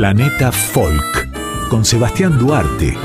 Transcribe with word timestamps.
Planeta 0.00 0.50
Folk 0.50 1.68
con 1.68 1.84
Sebastián 1.84 2.38
Duarte. 2.38 2.96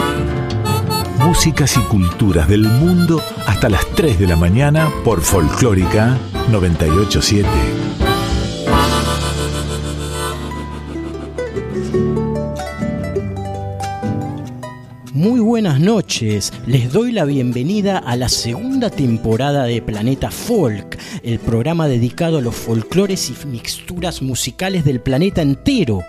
Músicas 1.20 1.76
y 1.76 1.82
culturas 1.82 2.48
del 2.48 2.62
mundo 2.62 3.22
hasta 3.46 3.68
las 3.68 3.86
3 3.96 4.18
de 4.18 4.28
la 4.28 4.38
mañana 4.38 4.90
por 5.04 5.20
Folclórica 5.20 6.18
987. 6.50 7.50
Muy 15.12 15.42
buenas 15.42 15.82
noches, 15.82 16.54
les 16.66 16.94
doy 16.94 17.12
la 17.12 17.26
bienvenida 17.26 17.98
a 17.98 18.16
la 18.16 18.30
segunda 18.30 18.90
temporada 18.90 19.66
de 19.66 19.82
Planeta 19.82 20.32
Folk, 20.32 20.98
el 21.24 21.40
programa 21.40 21.90
dedicado 21.90 22.38
a 22.38 22.42
los 22.42 22.56
folclores 22.56 23.30
y 23.30 23.48
mixturas 23.48 24.22
musicales 24.22 24.86
del 24.86 25.02
planeta 25.02 25.42
entero. 25.42 26.02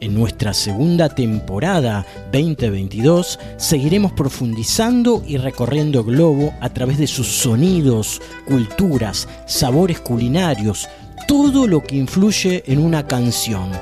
En 0.00 0.14
nuestra 0.14 0.54
segunda 0.54 1.08
temporada 1.08 2.06
2022 2.30 3.40
seguiremos 3.56 4.12
profundizando 4.12 5.24
y 5.26 5.38
recorriendo 5.38 6.04
globo 6.04 6.54
a 6.60 6.68
través 6.68 6.98
de 6.98 7.08
sus 7.08 7.26
sonidos, 7.26 8.22
culturas, 8.46 9.26
sabores 9.46 10.00
culinarios, 10.00 10.88
todo 11.26 11.66
lo 11.66 11.82
que 11.82 11.96
influye 11.96 12.62
en 12.66 12.78
una 12.78 13.08
canción. 13.08 13.72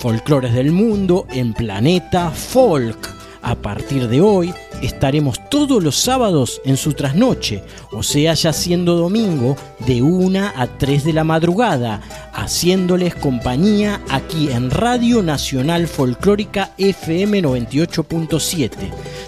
Folclores 0.00 0.54
del 0.54 0.72
mundo 0.72 1.26
en 1.30 1.54
Planeta 1.54 2.30
Folk. 2.30 3.08
A 3.42 3.54
partir 3.54 4.08
de 4.08 4.20
hoy 4.20 4.52
estaremos 4.82 5.48
todos 5.48 5.82
los 5.82 5.96
sábados 5.96 6.60
en 6.64 6.76
su 6.76 6.92
trasnoche, 6.92 7.62
o 7.92 8.02
sea, 8.02 8.34
ya 8.34 8.52
siendo 8.52 8.96
domingo, 8.96 9.56
de 9.86 10.02
1 10.02 10.52
a 10.54 10.66
3 10.66 11.04
de 11.04 11.12
la 11.12 11.24
madrugada, 11.24 12.00
haciéndoles 12.32 13.14
compañía 13.14 14.00
aquí 14.08 14.50
en 14.50 14.70
Radio 14.70 15.22
Nacional 15.22 15.86
Folclórica 15.86 16.72
FM 16.78 17.42
98.7. 17.42 18.70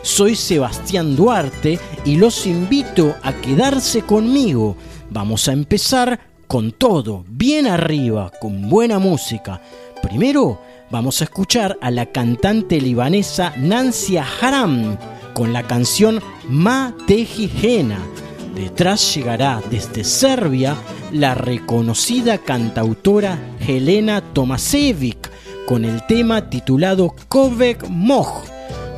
Soy 0.03 0.37
Sebastián 0.37 1.17
Duarte 1.17 1.79
y 2.05 2.17
los 2.17 2.47
invito 2.47 3.15
a 3.23 3.33
quedarse 3.33 4.03
conmigo. 4.03 4.77
Vamos 5.11 5.49
a 5.49 5.53
empezar 5.53 6.21
con 6.47 6.73
todo, 6.73 7.25
bien 7.29 7.67
arriba, 7.67 8.31
con 8.41 8.69
buena 8.69 8.99
música. 8.99 9.61
Primero, 10.03 10.61
vamos 10.91 11.21
a 11.21 11.25
escuchar 11.25 11.79
a 11.81 11.91
la 11.91 12.07
cantante 12.07 12.81
libanesa 12.81 13.55
Nancy 13.57 14.19
Haram 14.19 14.99
con 15.33 15.53
la 15.53 15.67
canción 15.67 16.21
Ma 16.49 16.95
Tejijena. 17.07 17.99
Detrás 18.55 19.15
llegará 19.15 19.63
desde 19.71 20.05
Serbia 20.05 20.77
la 21.11 21.35
reconocida 21.35 22.39
cantautora 22.39 23.39
Helena 23.67 24.21
Tomasevic 24.33 25.31
con 25.67 25.85
el 25.85 26.07
tema 26.07 26.49
titulado 26.51 27.15
Kovek 27.29 27.89
Moj. 27.89 28.45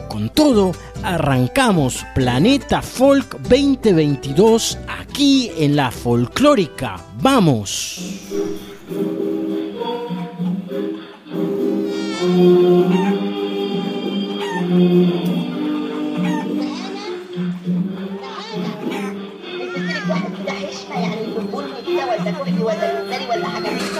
Con 0.08 0.28
todo, 0.30 0.72
arrancamos 1.02 2.04
Planeta 2.14 2.82
Folk 2.82 3.40
2022 3.42 4.78
aquí 4.88 5.50
en 5.56 5.76
la 5.76 5.90
folclórica. 5.90 6.96
¡Vamos! 7.20 8.00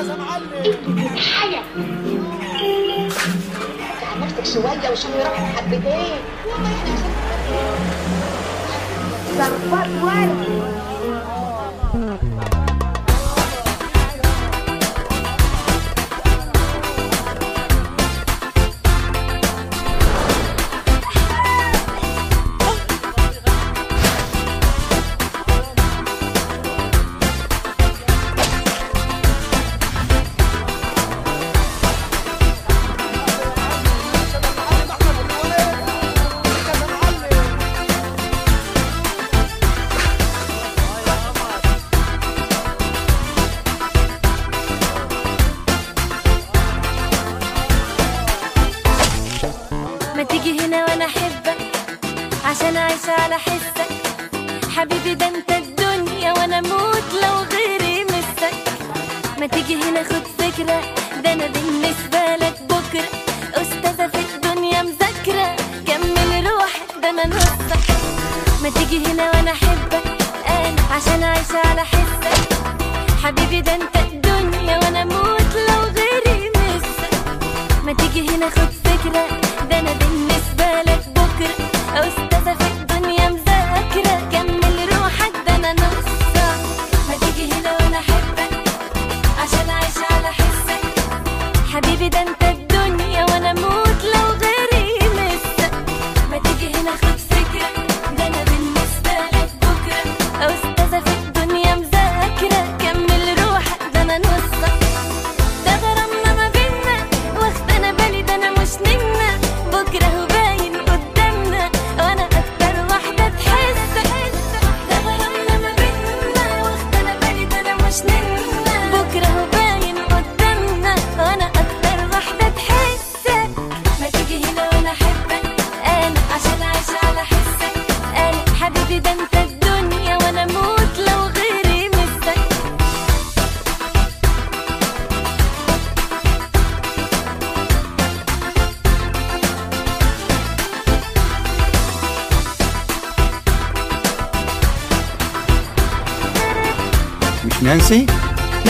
جاهز 0.05 0.11
يا 0.11 0.17
معلم 0.17 1.19
حاجة 1.19 1.63
تعب 4.01 4.19
نفسك 4.23 4.55
شوية 4.55 4.91
وشوي 4.93 5.23
روحك 5.23 5.57
حبتين. 5.57 5.85
والله 6.47 6.71
إحنا 6.75 6.93
عشان 6.95 7.11
ظرفات 9.37 9.89
ورد 10.03 10.84
عشان 52.95 53.11
اعيش 53.11 53.21
على 53.21 53.39
حسك. 53.39 53.91
حبيبي 54.77 55.15
ده 55.15 55.29
أنت 55.29 55.51
الدنيا 55.51 56.33
وأنا 56.33 56.59
أموت 56.59 57.05
لو 57.23 57.35
غيري 57.53 58.05
مسك. 58.05 58.55
ما 59.39 59.47
تيجي 59.47 59.75
هنا 59.75 60.03
خد 60.03 60.23
فكرة. 60.39 60.81
ده 61.25 61.33
أنا 61.33 61.47
بالنسبة 61.47 62.37
لك 62.41 62.57
بكرة. 62.63 63.09
أستاذة 63.55 64.07
في 64.07 64.19
الدنيا 64.35 64.83
مذاكرة. 64.83 65.57
كمل 65.87 66.47
روحك 66.47 66.89
ده 67.03 67.11
أنا 67.11 67.27
نصك. 67.27 67.91
ما 68.63 68.71
تيجي 68.71 69.07
هنا 69.07 69.31
وأنا 69.31 69.51
أحبك. 69.53 70.05
أنا 70.49 70.83
عشان 70.91 71.23
أعيش 71.23 71.53
على 71.65 71.85
حسك. 71.85 72.49
حبيبي 73.25 73.61
ده 73.61 73.75
أنت 73.75 73.97
الدنيا 73.97 74.79
وأنا 74.79 75.03
أموت 75.03 75.53
لو 75.69 75.81
غيري 75.99 76.51
مسك. 76.51 77.15
ما 77.85 77.93
تيجي 77.93 78.29
هنا 78.29 78.51
خد 78.51 78.71
فكرة. 78.85 79.27
ده 79.71 79.79
أنا 79.81 79.93
بالنسبة 79.93 80.34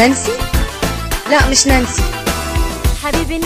نانسي؟ 0.05 0.33
لا 1.31 1.49
مش 1.51 1.67
نانسي 1.67 2.03
حبيبي 3.05 3.39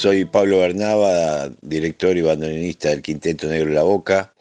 soy 0.00 0.24
Pablo 0.24 0.60
Bernaba, 0.60 1.50
director 1.60 2.16
y 2.16 2.22
bandoneonista 2.22 2.88
del 2.88 3.02
Quinteto 3.02 3.48
Negro 3.48 3.70
La 3.74 3.82
Boca. 3.82 4.34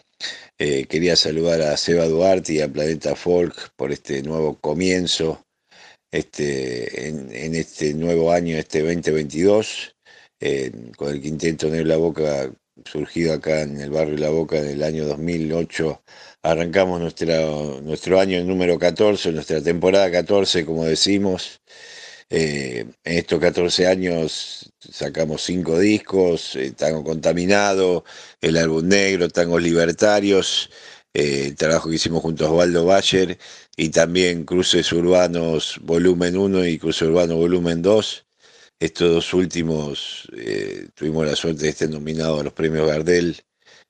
Eh, 0.57 0.85
quería 0.85 1.17
saludar 1.17 1.61
a 1.61 1.75
Seba 1.75 2.05
Duarte 2.05 2.53
y 2.53 2.61
a 2.61 2.71
Planeta 2.71 3.13
Folk 3.13 3.73
por 3.75 3.91
este 3.91 4.23
nuevo 4.23 4.57
comienzo 4.57 5.45
este, 6.11 7.09
en, 7.09 7.55
este 7.55 7.93
nuevo 7.93 8.31
año, 8.31 8.55
este 8.55 8.79
2022, 8.79 9.97
eh, 10.39 10.71
con 10.95 11.09
el 11.09 11.21
Quinteto 11.21 11.67
Negro 11.67 11.87
La 11.87 11.97
Boca 11.97 12.49
surgido 12.85 13.33
acá 13.33 13.61
en 13.63 13.81
el 13.81 13.89
barrio 13.89 14.15
La 14.17 14.29
Boca 14.29 14.57
en 14.59 14.67
el 14.67 14.81
año 14.81 15.05
2008. 15.07 16.01
Arrancamos 16.41 17.01
nuestra, 17.01 17.37
nuestro 17.81 18.17
año 18.17 18.41
número 18.45 18.79
14, 18.79 19.33
nuestra 19.33 19.61
temporada 19.61 20.09
14, 20.09 20.65
como 20.65 20.85
decimos. 20.85 21.59
Eh, 22.31 22.86
en 23.03 23.17
estos 23.17 23.39
14 23.39 23.88
años 23.88 24.71
sacamos 24.79 25.41
cinco 25.41 25.79
discos, 25.79 26.55
eh, 26.55 26.71
Tango 26.71 27.03
Contaminado, 27.03 28.03
el 28.39 28.57
álbum 28.57 28.88
negro, 28.88 29.29
Tangos 29.29 29.63
Libertarios, 29.63 30.69
eh, 31.13 31.45
el 31.48 31.55
trabajo 31.55 31.89
que 31.89 31.95
hicimos 31.95 32.21
junto 32.21 32.45
a 32.45 32.51
Osvaldo 32.51 32.86
Bayer 32.86 33.39
y 33.75 33.89
también 33.89 34.45
Cruces 34.45 34.91
Urbanos 34.93 35.79
Volumen 35.81 36.38
1 36.38 36.65
y 36.67 36.77
Cruces 36.77 37.07
Urbanos 37.07 37.38
Volumen 37.38 37.81
2. 37.81 38.25
Estos 38.79 39.12
dos 39.12 39.33
últimos 39.33 40.27
tuvimos 40.95 41.25
la 41.25 41.36
suerte 41.36 41.63
de 41.63 41.69
estar 41.69 41.89
nominados 41.89 42.39
a 42.39 42.43
los 42.43 42.53
premios 42.53 42.88
Gardel, 42.88 43.36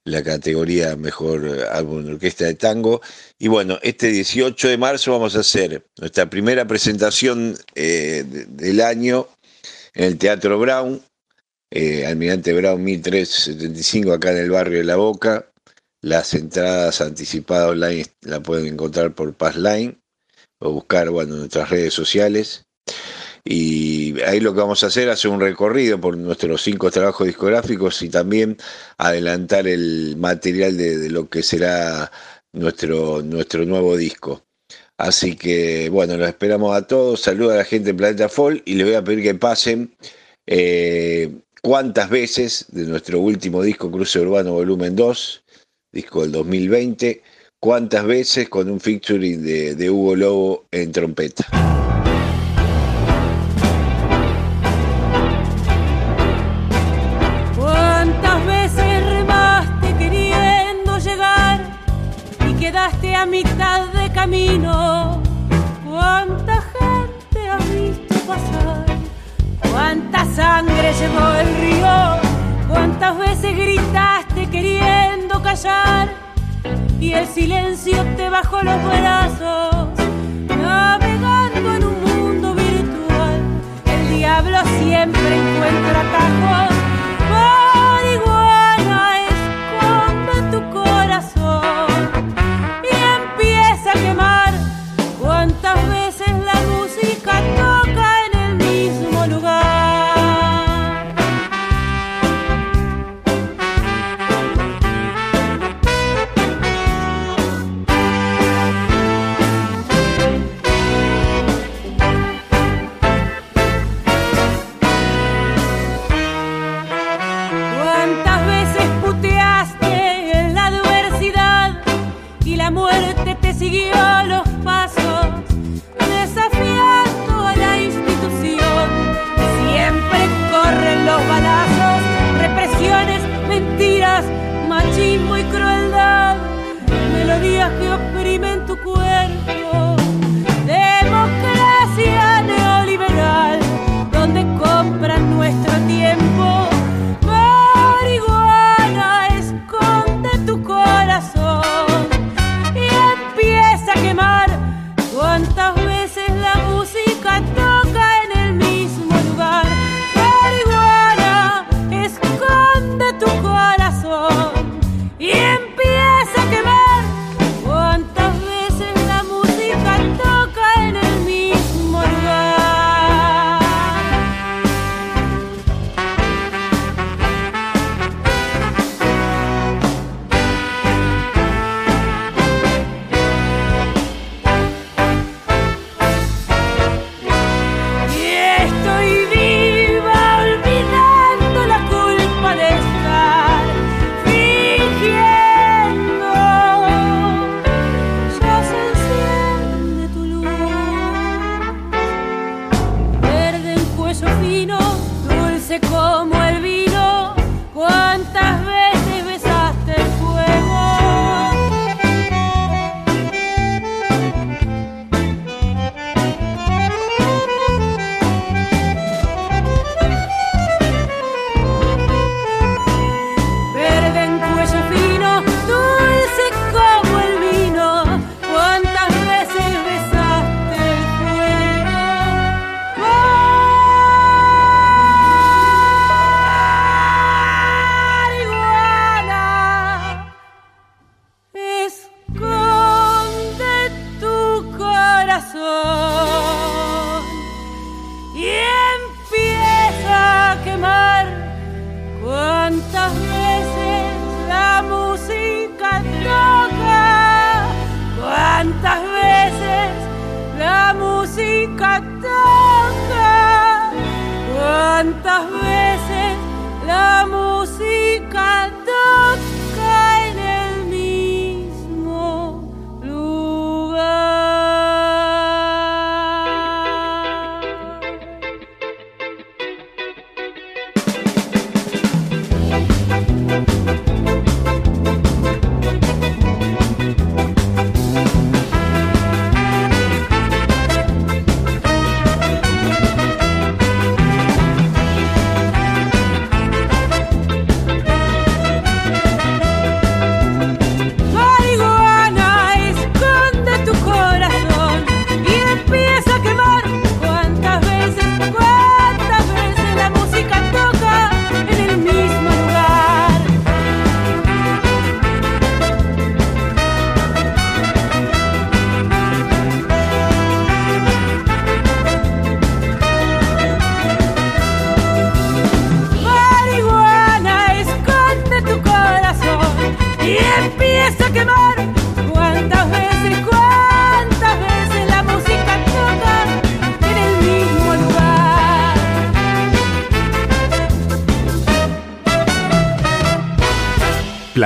la 0.10 0.24
categoría 0.24 0.96
Mejor 0.96 1.68
Álbum 1.72 2.04
de 2.06 2.14
Orquesta 2.14 2.46
de 2.46 2.56
Tango. 2.56 3.02
Y 3.38 3.48
bueno, 3.48 3.80
este 3.82 4.08
18 4.08 4.68
de 4.68 4.78
marzo 4.78 5.12
vamos 5.12 5.36
a 5.36 5.40
hacer 5.42 5.86
nuestra 6.00 6.30
primera 6.30 6.66
presentación 6.68 7.56
eh, 7.76 8.24
de- 8.28 8.46
del 8.46 8.82
año 8.82 9.28
en 9.94 10.04
el 10.06 10.18
Teatro 10.18 10.60
Brown, 10.60 11.02
eh, 11.72 12.06
Almirante 12.06 12.54
Brown 12.54 12.84
1375, 12.84 14.14
acá 14.14 14.32
en 14.32 14.38
el 14.38 14.50
barrio 14.52 14.80
de 14.80 14.86
La 14.86 14.96
Boca. 14.96 15.46
Las 16.02 16.34
entradas 16.34 17.02
anticipadas 17.02 17.70
online 17.72 18.06
la 18.22 18.40
pueden 18.42 18.68
encontrar 18.68 19.14
por 19.14 19.34
Passline 19.34 20.00
o 20.60 20.72
buscar 20.72 21.10
bueno, 21.10 21.34
en 21.34 21.40
nuestras 21.42 21.70
redes 21.70 21.94
sociales. 21.94 22.64
Y 23.52 24.22
ahí 24.22 24.40
lo 24.40 24.54
que 24.54 24.60
vamos 24.60 24.84
a 24.84 24.88
hacer 24.88 25.08
es 25.08 25.16
hacer 25.16 25.32
un 25.32 25.42
recorrido 25.42 26.00
por 26.00 26.16
nuestros 26.16 26.62
cinco 26.62 26.92
trabajos 26.92 27.26
discográficos 27.26 28.00
y 28.04 28.10
también 28.10 28.58
adelantar 29.00 29.68
el 29.68 30.18
material 30.18 30.78
de, 30.78 31.10
lo 31.10 31.28
que 31.30 31.42
será 31.42 32.12
nuestro, 32.54 33.24
nuestro 33.24 33.66
nuevo 33.66 33.98
disco. 33.98 34.44
Así 35.00 35.36
que 35.36 35.90
bueno, 35.90 36.16
los 36.16 36.30
esperamos 36.30 36.78
a 36.78 36.86
todos. 36.86 37.22
Saluda 37.22 37.56
a 37.56 37.58
la 37.58 37.64
gente 37.64 37.88
de 37.88 37.94
Planeta 37.96 38.30
Fall 38.30 38.62
y 38.66 38.76
les 38.76 38.86
voy 38.86 38.96
a 38.96 39.04
pedir 39.04 39.24
que 39.24 39.34
pasen 39.34 39.96
eh, 40.46 41.32
cuántas 41.64 42.08
veces 42.08 42.68
de 42.70 42.84
nuestro 42.84 43.20
último 43.20 43.64
disco 43.64 43.90
Cruce 43.90 44.20
Urbano 44.20 44.54
Volumen 44.54 44.96
2, 44.96 45.44
disco 45.92 46.22
del 46.22 46.34
2020, 46.34 47.24
cuántas 47.60 48.06
veces 48.06 48.48
con 48.48 48.70
un 48.70 48.80
featuring 48.80 49.42
de 49.76 49.90
Hugo 49.90 50.16
Lobo 50.16 50.66
en 50.70 50.92
trompeta. 50.92 51.99
Camino? 64.30 65.24
¿Cuánta 65.84 66.62
gente 66.62 67.50
has 67.50 67.70
visto 67.74 68.16
pasar? 68.28 68.86
¿Cuánta 69.72 70.24
sangre 70.36 70.94
llevó 70.94 71.34
el 71.42 71.48
río? 71.62 72.68
¿Cuántas 72.70 73.18
veces 73.18 73.58
gritaste 73.58 74.48
queriendo 74.52 75.42
callar? 75.42 76.10
Y 77.00 77.14
el 77.14 77.26
silencio 77.26 78.06
te 78.18 78.30
bajó 78.30 78.62
los 78.62 78.84
brazos, 78.84 79.88
navegando 80.48 81.76
en 81.76 81.84
un 81.86 82.04
mundo 82.04 82.54
virtual. 82.54 83.42
El 83.86 84.16
diablo 84.16 84.58
siempre 84.80 85.36
encuentra 85.38 86.02
atajos. 86.02 86.69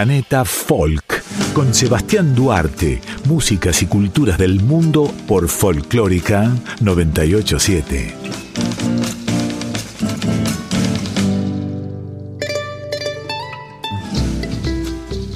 Planeta 0.03 0.43
Folk 0.43 1.23
con 1.53 1.73
Sebastián 1.73 2.35
Duarte, 2.35 2.99
músicas 3.23 3.81
y 3.83 3.85
culturas 3.85 4.37
del 4.37 4.59
mundo 4.59 5.09
por 5.29 5.47
Folclórica 5.47 6.51
987. 6.81 8.13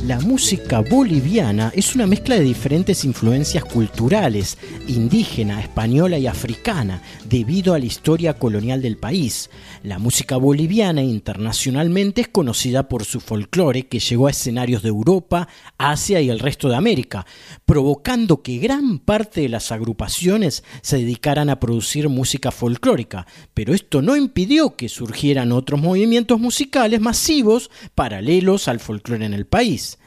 La 0.07 0.21
música 0.21 0.79
boliviana 0.79 1.69
es 1.75 1.93
una 1.93 2.07
mezcla 2.07 2.35
de 2.35 2.41
diferentes 2.41 3.03
influencias 3.03 3.65
culturales, 3.65 4.57
indígena, 4.87 5.59
española 5.59 6.17
y 6.17 6.27
africana, 6.27 7.01
debido 7.25 7.73
a 7.73 7.79
la 7.79 7.85
historia 7.85 8.33
colonial 8.33 8.81
del 8.81 8.95
país. 8.95 9.49
La 9.87 9.99
música 9.99 10.35
boliviana 10.35 11.01
internacionalmente 11.01 12.19
es 12.19 12.27
conocida 12.27 12.89
por 12.89 13.05
su 13.05 13.21
folclore 13.21 13.87
que 13.87 13.99
llegó 13.99 14.27
a 14.27 14.31
escenarios 14.31 14.83
de 14.83 14.89
Europa, 14.89 15.47
Asia 15.77 16.19
y 16.19 16.29
el 16.29 16.39
resto 16.39 16.67
de 16.67 16.75
América, 16.75 17.25
provocando 17.65 18.41
que 18.41 18.57
gran 18.57 18.99
parte 18.99 19.39
de 19.39 19.47
las 19.47 19.71
agrupaciones 19.71 20.65
se 20.81 20.97
dedicaran 20.97 21.49
a 21.49 21.61
producir 21.61 22.09
música 22.09 22.51
folclórica, 22.51 23.27
pero 23.53 23.73
esto 23.73 24.01
no 24.01 24.17
impidió 24.17 24.75
que 24.75 24.89
surgieran 24.89 25.53
otros 25.53 25.79
movimientos 25.79 26.37
musicales 26.37 26.99
masivos 26.99 27.71
paralelos 27.95 28.67
al 28.67 28.81
folclore 28.81 29.25
en 29.25 29.33
el 29.33 29.45
país. 29.45 29.99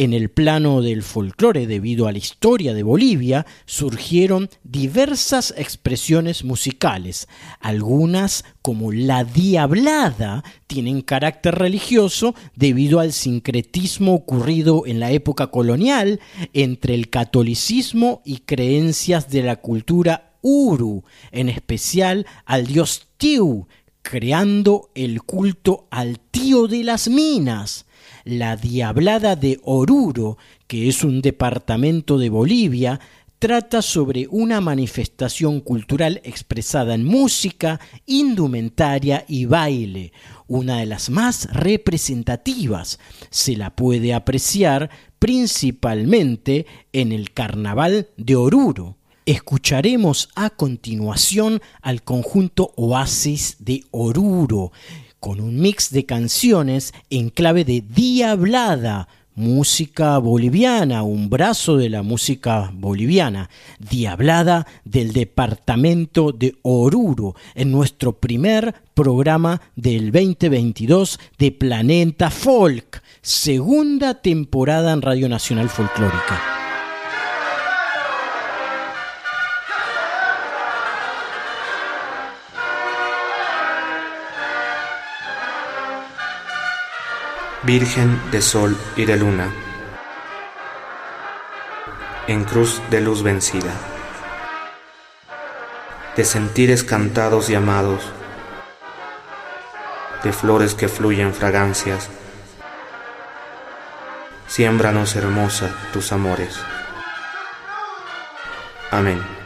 En 0.00 0.14
el 0.14 0.30
plano 0.30 0.80
del 0.80 1.02
folclore, 1.02 1.66
debido 1.66 2.06
a 2.06 2.12
la 2.12 2.16
historia 2.16 2.72
de 2.72 2.82
Bolivia, 2.82 3.44
surgieron 3.66 4.48
diversas 4.64 5.52
expresiones 5.58 6.42
musicales. 6.42 7.28
Algunas, 7.60 8.46
como 8.62 8.92
la 8.92 9.24
diablada, 9.24 10.42
tienen 10.66 11.02
carácter 11.02 11.56
religioso 11.56 12.34
debido 12.56 12.98
al 12.98 13.12
sincretismo 13.12 14.14
ocurrido 14.14 14.86
en 14.86 15.00
la 15.00 15.10
época 15.10 15.48
colonial 15.48 16.18
entre 16.54 16.94
el 16.94 17.10
catolicismo 17.10 18.22
y 18.24 18.38
creencias 18.38 19.28
de 19.28 19.42
la 19.42 19.56
cultura 19.56 20.32
uru, 20.40 21.04
en 21.30 21.50
especial 21.50 22.24
al 22.46 22.66
dios 22.66 23.06
Tiu, 23.18 23.68
creando 24.00 24.88
el 24.94 25.20
culto 25.20 25.88
al 25.90 26.20
tío 26.20 26.68
de 26.68 26.84
las 26.84 27.08
minas 27.08 27.84
la 28.24 28.56
Diablada 28.56 29.36
de 29.36 29.60
Oruro, 29.62 30.38
que 30.66 30.88
es 30.88 31.04
un 31.04 31.22
departamento 31.22 32.18
de 32.18 32.30
Bolivia, 32.30 33.00
trata 33.40 33.80
sobre 33.80 34.28
una 34.30 34.60
manifestación 34.60 35.60
cultural 35.60 36.20
expresada 36.24 36.94
en 36.94 37.04
música, 37.04 37.80
indumentaria 38.04 39.24
y 39.26 39.46
baile, 39.46 40.12
una 40.46 40.80
de 40.80 40.86
las 40.86 41.08
más 41.08 41.48
representativas. 41.50 42.98
Se 43.30 43.56
la 43.56 43.74
puede 43.74 44.12
apreciar 44.12 44.90
principalmente 45.18 46.66
en 46.92 47.12
el 47.12 47.32
Carnaval 47.32 48.08
de 48.18 48.36
Oruro. 48.36 48.98
Escucharemos 49.24 50.28
a 50.34 50.50
continuación 50.50 51.62
al 51.80 52.02
conjunto 52.02 52.72
Oasis 52.76 53.56
de 53.60 53.84
Oruro, 53.90 54.72
con 55.20 55.40
un 55.40 55.60
mix 55.60 55.90
de 55.90 56.06
canciones 56.06 56.92
en 57.10 57.28
clave 57.28 57.64
de 57.64 57.82
diablada, 57.82 59.08
música 59.34 60.18
boliviana, 60.18 61.02
un 61.02 61.30
brazo 61.30 61.76
de 61.76 61.88
la 61.88 62.02
música 62.02 62.70
boliviana, 62.74 63.48
diablada 63.78 64.66
del 64.84 65.12
departamento 65.12 66.32
de 66.32 66.56
Oruro, 66.62 67.36
en 67.54 67.70
nuestro 67.70 68.12
primer 68.18 68.74
programa 68.94 69.62
del 69.76 70.10
2022 70.10 71.20
de 71.38 71.52
Planeta 71.52 72.30
Folk, 72.30 73.02
segunda 73.22 74.20
temporada 74.20 74.92
en 74.92 75.02
Radio 75.02 75.28
Nacional 75.28 75.68
Folclórica. 75.68 76.59
Virgen 87.62 88.18
de 88.30 88.40
Sol 88.40 88.74
y 88.96 89.04
de 89.04 89.18
Luna, 89.18 89.52
en 92.26 92.44
cruz 92.44 92.80
de 92.88 93.02
luz 93.02 93.22
vencida, 93.22 93.74
de 96.16 96.24
sentires 96.24 96.84
cantados 96.84 97.50
y 97.50 97.54
amados, 97.54 98.00
de 100.24 100.32
flores 100.32 100.74
que 100.74 100.88
fluyen 100.88 101.34
fragancias, 101.34 102.08
siémbranos 104.46 105.14
hermosa 105.14 105.68
tus 105.92 106.12
amores. 106.12 106.58
Amén. 108.90 109.39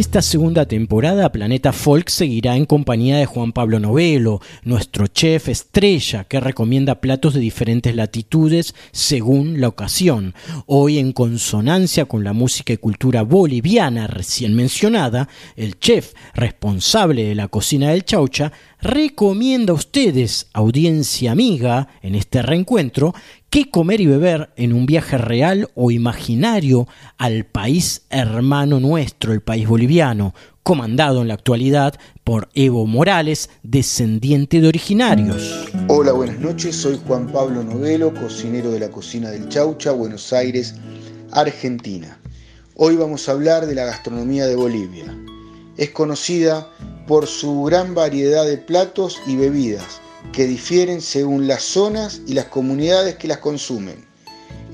esta 0.00 0.22
segunda 0.22 0.64
temporada 0.64 1.30
Planeta 1.30 1.74
Folk 1.74 2.08
seguirá 2.08 2.56
en 2.56 2.64
compañía 2.64 3.18
de 3.18 3.26
Juan 3.26 3.52
Pablo 3.52 3.78
Novelo, 3.78 4.40
nuestro 4.64 5.08
chef 5.08 5.50
estrella 5.50 6.24
que 6.24 6.40
recomienda 6.40 7.02
platos 7.02 7.34
de 7.34 7.40
diferentes 7.40 7.94
latitudes 7.94 8.74
según 8.92 9.60
la 9.60 9.68
ocasión. 9.68 10.34
Hoy 10.64 10.98
en 10.98 11.12
consonancia 11.12 12.06
con 12.06 12.24
la 12.24 12.32
música 12.32 12.72
y 12.72 12.78
cultura 12.78 13.20
boliviana 13.20 14.06
recién 14.06 14.56
mencionada, 14.56 15.28
el 15.54 15.78
chef 15.78 16.14
responsable 16.32 17.24
de 17.24 17.34
la 17.34 17.48
cocina 17.48 17.90
del 17.90 18.06
Chaucha 18.06 18.52
recomienda 18.80 19.72
a 19.72 19.76
ustedes, 19.76 20.46
audiencia 20.54 21.32
amiga, 21.32 21.88
en 22.00 22.14
este 22.14 22.40
reencuentro, 22.40 23.14
¿Qué 23.50 23.68
comer 23.68 24.00
y 24.00 24.06
beber 24.06 24.50
en 24.54 24.72
un 24.72 24.86
viaje 24.86 25.18
real 25.18 25.68
o 25.74 25.90
imaginario 25.90 26.86
al 27.18 27.44
país 27.44 28.02
hermano 28.08 28.78
nuestro, 28.78 29.32
el 29.32 29.40
país 29.40 29.66
boliviano, 29.66 30.36
comandado 30.62 31.20
en 31.20 31.26
la 31.26 31.34
actualidad 31.34 31.94
por 32.22 32.48
Evo 32.54 32.86
Morales, 32.86 33.50
descendiente 33.64 34.60
de 34.60 34.68
originarios? 34.68 35.68
Hola, 35.88 36.12
buenas 36.12 36.38
noches, 36.38 36.76
soy 36.76 37.00
Juan 37.04 37.26
Pablo 37.32 37.64
Novelo, 37.64 38.14
cocinero 38.14 38.70
de 38.70 38.78
la 38.78 38.88
cocina 38.88 39.32
del 39.32 39.48
Chaucha, 39.48 39.90
Buenos 39.90 40.32
Aires, 40.32 40.76
Argentina. 41.32 42.20
Hoy 42.76 42.94
vamos 42.94 43.28
a 43.28 43.32
hablar 43.32 43.66
de 43.66 43.74
la 43.74 43.84
gastronomía 43.84 44.46
de 44.46 44.54
Bolivia. 44.54 45.12
Es 45.76 45.90
conocida 45.90 46.70
por 47.08 47.26
su 47.26 47.64
gran 47.64 47.96
variedad 47.96 48.46
de 48.46 48.58
platos 48.58 49.20
y 49.26 49.34
bebidas 49.34 50.00
que 50.32 50.46
difieren 50.46 51.00
según 51.00 51.46
las 51.48 51.62
zonas 51.62 52.22
y 52.26 52.34
las 52.34 52.46
comunidades 52.46 53.16
que 53.16 53.28
las 53.28 53.38
consumen. 53.38 54.06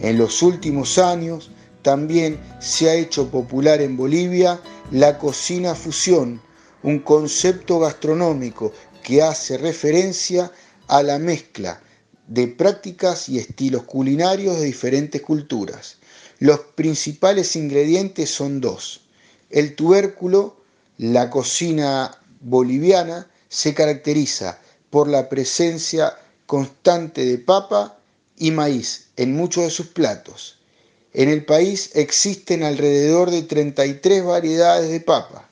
En 0.00 0.18
los 0.18 0.42
últimos 0.42 0.98
años 0.98 1.50
también 1.82 2.40
se 2.60 2.90
ha 2.90 2.94
hecho 2.94 3.30
popular 3.30 3.80
en 3.80 3.96
Bolivia 3.96 4.60
la 4.90 5.18
cocina 5.18 5.74
fusión, 5.74 6.42
un 6.82 6.98
concepto 6.98 7.78
gastronómico 7.78 8.72
que 9.02 9.22
hace 9.22 9.56
referencia 9.56 10.52
a 10.88 11.02
la 11.02 11.18
mezcla 11.18 11.80
de 12.26 12.48
prácticas 12.48 13.28
y 13.28 13.38
estilos 13.38 13.84
culinarios 13.84 14.58
de 14.58 14.64
diferentes 14.64 15.22
culturas. 15.22 15.98
Los 16.38 16.60
principales 16.74 17.56
ingredientes 17.56 18.30
son 18.30 18.60
dos. 18.60 19.02
El 19.48 19.74
tubérculo, 19.74 20.56
la 20.98 21.30
cocina 21.30 22.20
boliviana, 22.40 23.30
se 23.48 23.74
caracteriza 23.74 24.60
por 24.96 25.08
la 25.08 25.28
presencia 25.28 26.16
constante 26.46 27.26
de 27.26 27.36
papa 27.36 27.98
y 28.38 28.50
maíz 28.50 29.08
en 29.18 29.36
muchos 29.36 29.64
de 29.64 29.70
sus 29.70 29.88
platos. 29.88 30.58
En 31.12 31.28
el 31.28 31.44
país 31.44 31.90
existen 31.92 32.62
alrededor 32.62 33.30
de 33.30 33.42
33 33.42 34.24
variedades 34.24 34.90
de 34.90 35.00
papa. 35.00 35.50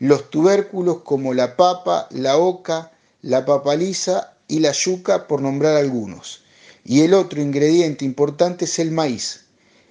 Los 0.00 0.28
tubérculos 0.28 1.02
como 1.02 1.34
la 1.34 1.56
papa, 1.56 2.08
la 2.10 2.36
oca, 2.36 2.90
la 3.22 3.44
papa 3.44 3.76
lisa 3.76 4.36
y 4.48 4.58
la 4.58 4.72
yuca, 4.72 5.28
por 5.28 5.40
nombrar 5.40 5.76
algunos. 5.76 6.42
Y 6.84 7.02
el 7.02 7.14
otro 7.14 7.40
ingrediente 7.40 8.04
importante 8.04 8.64
es 8.64 8.80
el 8.80 8.90
maíz. 8.90 9.42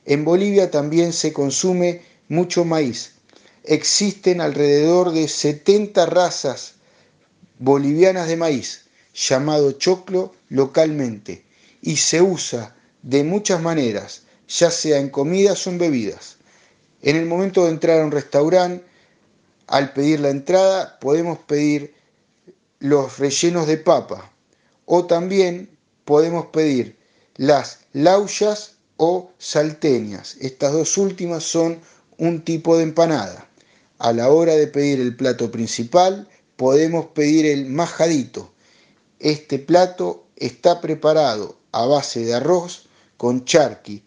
En 0.04 0.26
Bolivia 0.26 0.72
también 0.72 1.14
se 1.14 1.32
consume 1.32 2.02
mucho 2.28 2.66
maíz. 2.66 3.14
Existen 3.64 4.42
alrededor 4.42 5.14
de 5.14 5.30
70 5.30 6.06
razas 6.06 6.74
bolivianas 7.60 8.28
de 8.28 8.36
maíz, 8.36 8.89
llamado 9.28 9.74
choclo 9.74 10.34
localmente, 10.48 11.46
y 11.82 11.98
se 11.98 12.22
usa 12.22 12.76
de 13.02 13.24
muchas 13.24 13.62
maneras, 13.62 14.24
ya 14.48 14.72
sea 14.72 15.00
en 15.00 15.10
comidas 15.10 15.66
o 15.68 15.70
en 15.72 15.78
bebidas. 15.78 16.38
En 17.02 17.16
el 17.16 17.26
momento 17.26 17.66
de 17.66 17.72
entrar 17.72 18.00
a 18.00 18.06
un 18.06 18.12
restaurante, 18.12 18.86
al 19.68 19.94
pedir 19.94 20.20
la 20.20 20.30
entrada, 20.30 20.98
podemos 21.00 21.38
pedir 21.40 21.94
los 22.80 23.20
rellenos 23.20 23.68
de 23.68 23.78
papa 23.78 24.32
o 24.86 25.06
también 25.06 25.70
podemos 26.06 26.48
pedir 26.48 26.98
las 27.36 27.80
lauyas 27.94 28.76
o 28.98 29.32
salteñas. 29.38 30.38
Estas 30.42 30.74
dos 30.74 30.98
últimas 30.98 31.44
son 31.44 31.80
un 32.18 32.42
tipo 32.44 32.78
de 32.78 32.84
empanada. 32.84 33.48
A 34.00 34.14
la 34.14 34.30
hora 34.30 34.56
de 34.56 34.68
pedir 34.68 35.00
el 35.00 35.16
plato 35.16 35.52
principal, 35.52 36.28
podemos 36.56 37.08
pedir 37.08 37.46
el 37.46 37.68
majadito. 37.68 38.52
Este 39.20 39.60
plato 39.60 40.28
está 40.38 40.80
preparado 40.80 41.58
a 41.74 41.86
base 41.86 42.24
de 42.24 42.36
arroz 42.36 42.88
con 43.18 43.44
charqui, 43.44 44.02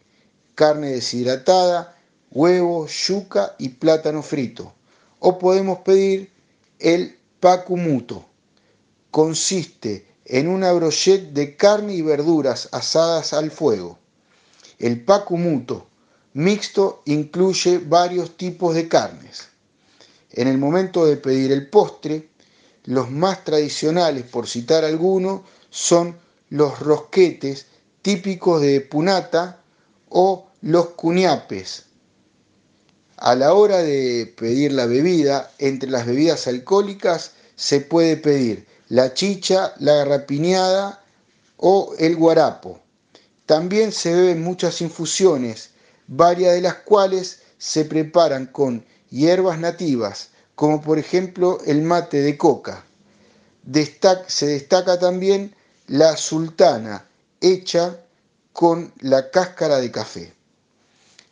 carne 0.55 0.93
deshidratada, 0.93 1.97
huevo, 2.31 2.87
yuca 2.87 3.55
y 3.59 3.69
plátano 3.69 4.23
frito. 4.23 4.73
O 5.19 5.39
podemos 5.39 5.81
pedir 5.81 6.33
el 6.79 7.19
pacumuto. 7.41 8.25
Consiste 9.11 10.07
en 10.25 10.49
una 10.49 10.73
brochette 10.73 11.33
de 11.35 11.57
carne 11.57 11.95
y 11.95 12.01
verduras 12.01 12.71
asadas 12.73 13.35
al 13.35 13.51
fuego. 13.51 13.99
El 14.79 15.05
pacumuto 15.05 15.89
mixto 16.33 17.03
incluye 17.05 17.79
varios 17.79 18.39
tipos 18.39 18.75
de 18.75 18.89
carnes. 18.89 19.49
En 20.31 20.49
el 20.49 20.57
momento 20.57 21.05
de 21.05 21.19
pedir 21.19 21.53
el 21.53 21.69
postre, 21.69 22.31
los 22.85 23.11
más 23.11 23.45
tradicionales, 23.45 24.25
por 24.25 24.49
citar 24.49 24.85
algunos, 24.85 25.43
son 25.71 26.17
los 26.51 26.81
rosquetes 26.81 27.67
típicos 28.03 28.61
de 28.61 28.81
Punata 28.81 29.61
o 30.09 30.49
los 30.61 30.89
cuñapes. 30.91 31.85
A 33.17 33.35
la 33.37 33.55
hora 33.55 33.79
de 33.79 34.35
pedir 34.37 34.73
la 34.73 34.87
bebida, 34.87 35.53
entre 35.59 35.89
las 35.89 36.07
bebidas 36.07 36.47
alcohólicas 36.49 37.33
se 37.55 37.81
puede 37.81 38.17
pedir 38.17 38.67
la 38.89 39.15
chicha, 39.15 39.75
la 39.79 39.95
garrapiñada 39.95 41.03
o 41.57 41.95
el 41.99 42.17
guarapo. 42.17 42.81
También 43.47 43.93
se 43.93 44.13
beben 44.13 44.43
muchas 44.43 44.81
infusiones, 44.81 45.71
varias 46.09 46.55
de 46.55 46.61
las 46.61 46.75
cuales 46.75 47.41
se 47.59 47.85
preparan 47.85 48.47
con 48.47 48.85
hierbas 49.09 49.59
nativas, 49.59 50.32
como 50.55 50.81
por 50.81 50.99
ejemplo 50.99 51.59
el 51.67 51.83
mate 51.83 52.21
de 52.21 52.37
coca. 52.37 52.85
se 54.29 54.47
destaca 54.47 54.99
también 54.99 55.55
la 55.87 56.17
sultana, 56.17 57.07
hecha 57.41 57.99
con 58.53 58.93
la 59.01 59.31
cáscara 59.31 59.79
de 59.79 59.91
café. 59.91 60.33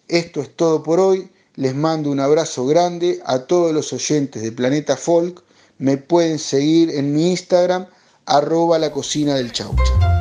Esto 0.08 0.42
es 0.42 0.56
todo 0.56 0.82
por 0.82 0.98
hoy. 1.00 1.30
Les 1.56 1.74
mando 1.74 2.10
un 2.10 2.20
abrazo 2.20 2.66
grande 2.66 3.20
a 3.24 3.40
todos 3.40 3.72
los 3.72 3.92
oyentes 3.92 4.42
de 4.42 4.52
Planeta 4.52 4.96
Folk. 4.96 5.42
Me 5.78 5.98
pueden 5.98 6.38
seguir 6.38 6.90
en 6.90 7.12
mi 7.12 7.30
Instagram, 7.30 7.86
arroba 8.26 8.78
la 8.78 8.90
cocina 8.92 9.34
del 9.34 9.52
chaucha. 9.52 10.19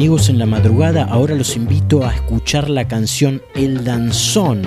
Amigos 0.00 0.30
en 0.30 0.38
la 0.38 0.46
madrugada, 0.46 1.04
ahora 1.04 1.34
los 1.34 1.56
invito 1.56 2.06
a 2.06 2.14
escuchar 2.14 2.70
la 2.70 2.88
canción 2.88 3.42
El 3.54 3.84
Danzón 3.84 4.62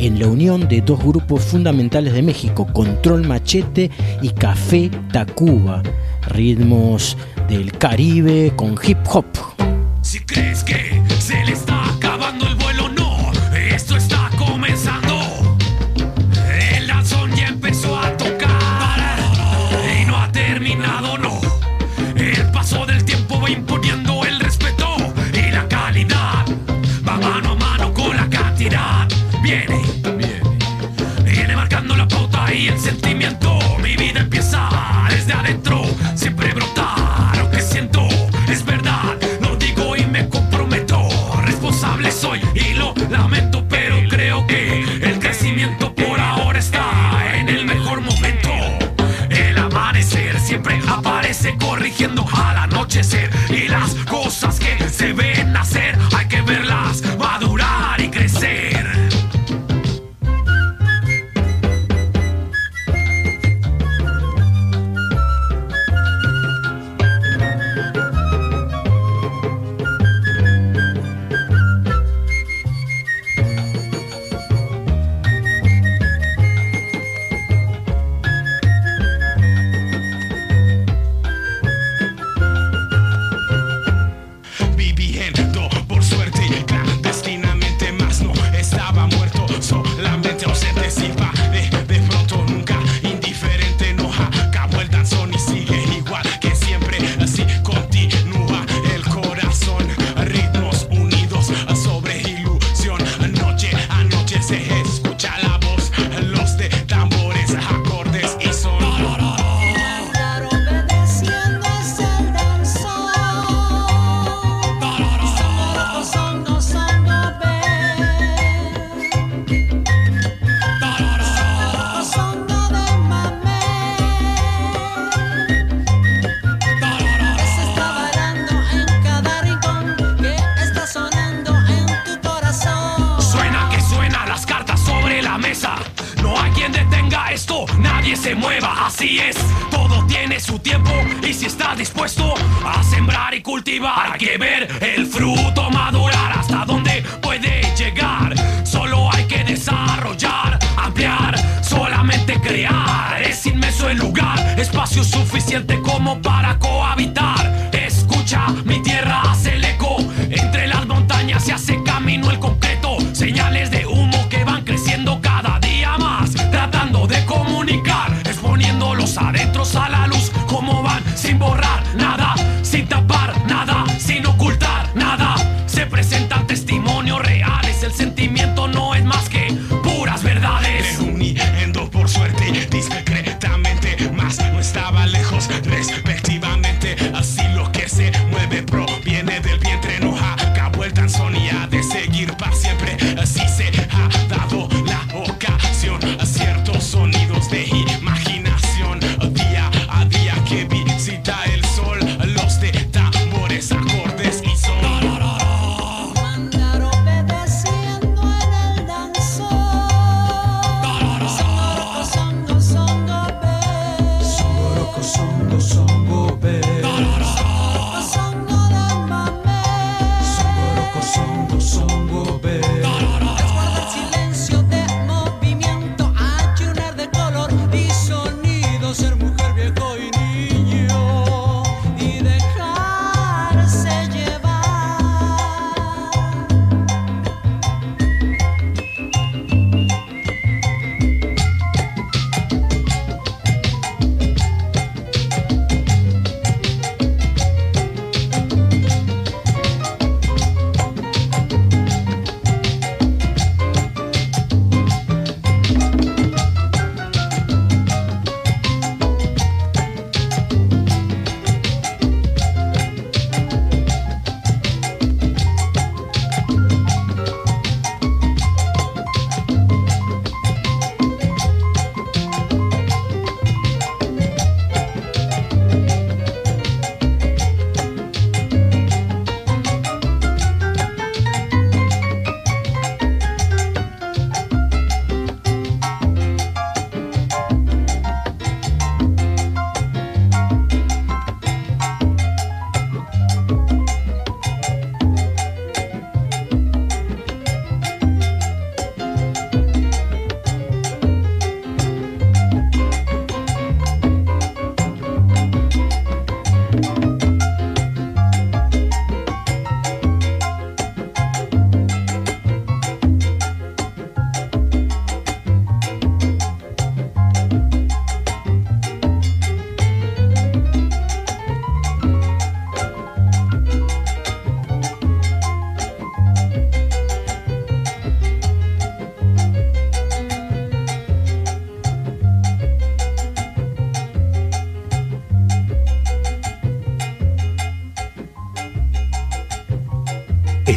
en 0.00 0.18
la 0.18 0.26
unión 0.26 0.66
de 0.66 0.80
dos 0.80 0.98
grupos 0.98 1.44
fundamentales 1.44 2.12
de 2.12 2.20
México, 2.20 2.66
Control 2.66 3.24
Machete 3.24 3.92
y 4.22 4.30
Café 4.30 4.90
Tacuba, 5.12 5.84
ritmos 6.26 7.16
del 7.48 7.70
Caribe 7.78 8.54
con 8.56 8.74
hip 8.84 8.98
hop. 9.08 9.24
Si 10.00 10.18
crees 10.18 10.64
que 10.64 10.91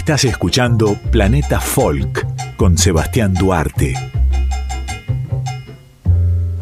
Estás 0.06 0.26
escuchando 0.26 0.96
Planeta 1.12 1.60
Folk 1.60 2.28
con 2.58 2.78
Sebastián 2.78 3.34
Duarte. 3.34 3.96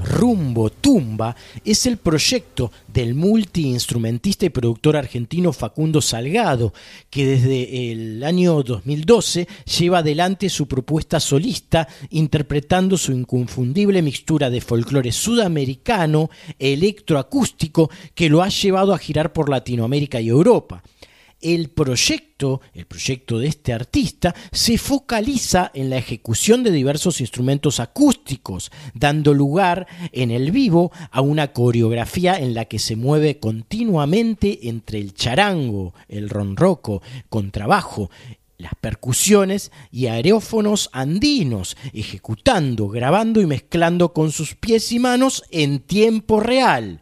Rumbo 0.05 0.69
Tumba 0.69 1.35
es 1.65 1.85
el 1.85 1.97
proyecto 1.97 2.71
del 2.87 3.15
multiinstrumentista 3.15 4.45
y 4.45 4.49
productor 4.49 4.95
argentino 4.95 5.51
Facundo 5.51 5.99
Salgado, 6.01 6.73
que 7.09 7.25
desde 7.25 7.91
el 7.91 8.23
año 8.23 8.63
2012 8.63 9.45
lleva 9.77 9.97
adelante 9.97 10.47
su 10.47 10.65
propuesta 10.65 11.19
solista, 11.19 11.89
interpretando 12.11 12.97
su 12.97 13.11
inconfundible 13.11 14.01
mixtura 14.01 14.49
de 14.49 14.61
folclore 14.61 15.11
sudamericano, 15.11 16.29
electroacústico, 16.59 17.89
que 18.15 18.29
lo 18.29 18.41
ha 18.41 18.47
llevado 18.47 18.93
a 18.93 18.97
girar 18.97 19.33
por 19.33 19.49
Latinoamérica 19.49 20.21
y 20.21 20.29
Europa 20.29 20.81
el 21.43 21.69
proyecto, 21.69 22.61
el 22.73 22.85
proyecto 22.85 23.37
de 23.37 23.47
este 23.47 23.73
artista, 23.73 24.33
se 24.51 24.77
focaliza 24.77 25.69
en 25.73 25.89
la 25.89 25.97
ejecución 25.97 26.63
de 26.63 26.71
diversos 26.71 27.21
instrumentos 27.21 27.79
acústicos, 27.79 28.71
dando 28.93 29.33
lugar 29.33 29.85
en 30.11 30.31
el 30.31 30.51
vivo 30.51 30.91
a 31.11 31.21
una 31.21 31.51
coreografía 31.51 32.39
en 32.39 32.53
la 32.53 32.65
que 32.65 32.79
se 32.79 32.95
mueve 32.95 33.39
continuamente 33.39 34.69
entre 34.69 34.99
el 34.99 35.13
charango, 35.13 35.93
el 36.07 36.29
ronroco, 36.29 37.01
contrabajo, 37.29 38.09
las 38.57 38.73
percusiones 38.79 39.71
y 39.91 40.07
aerófonos 40.07 40.89
andinos, 40.93 41.75
ejecutando, 41.91 42.87
grabando 42.87 43.41
y 43.41 43.45
mezclando 43.45 44.13
con 44.13 44.31
sus 44.31 44.55
pies 44.55 44.91
y 44.91 44.99
manos 44.99 45.43
en 45.51 45.79
tiempo 45.81 46.39
real. 46.39 47.01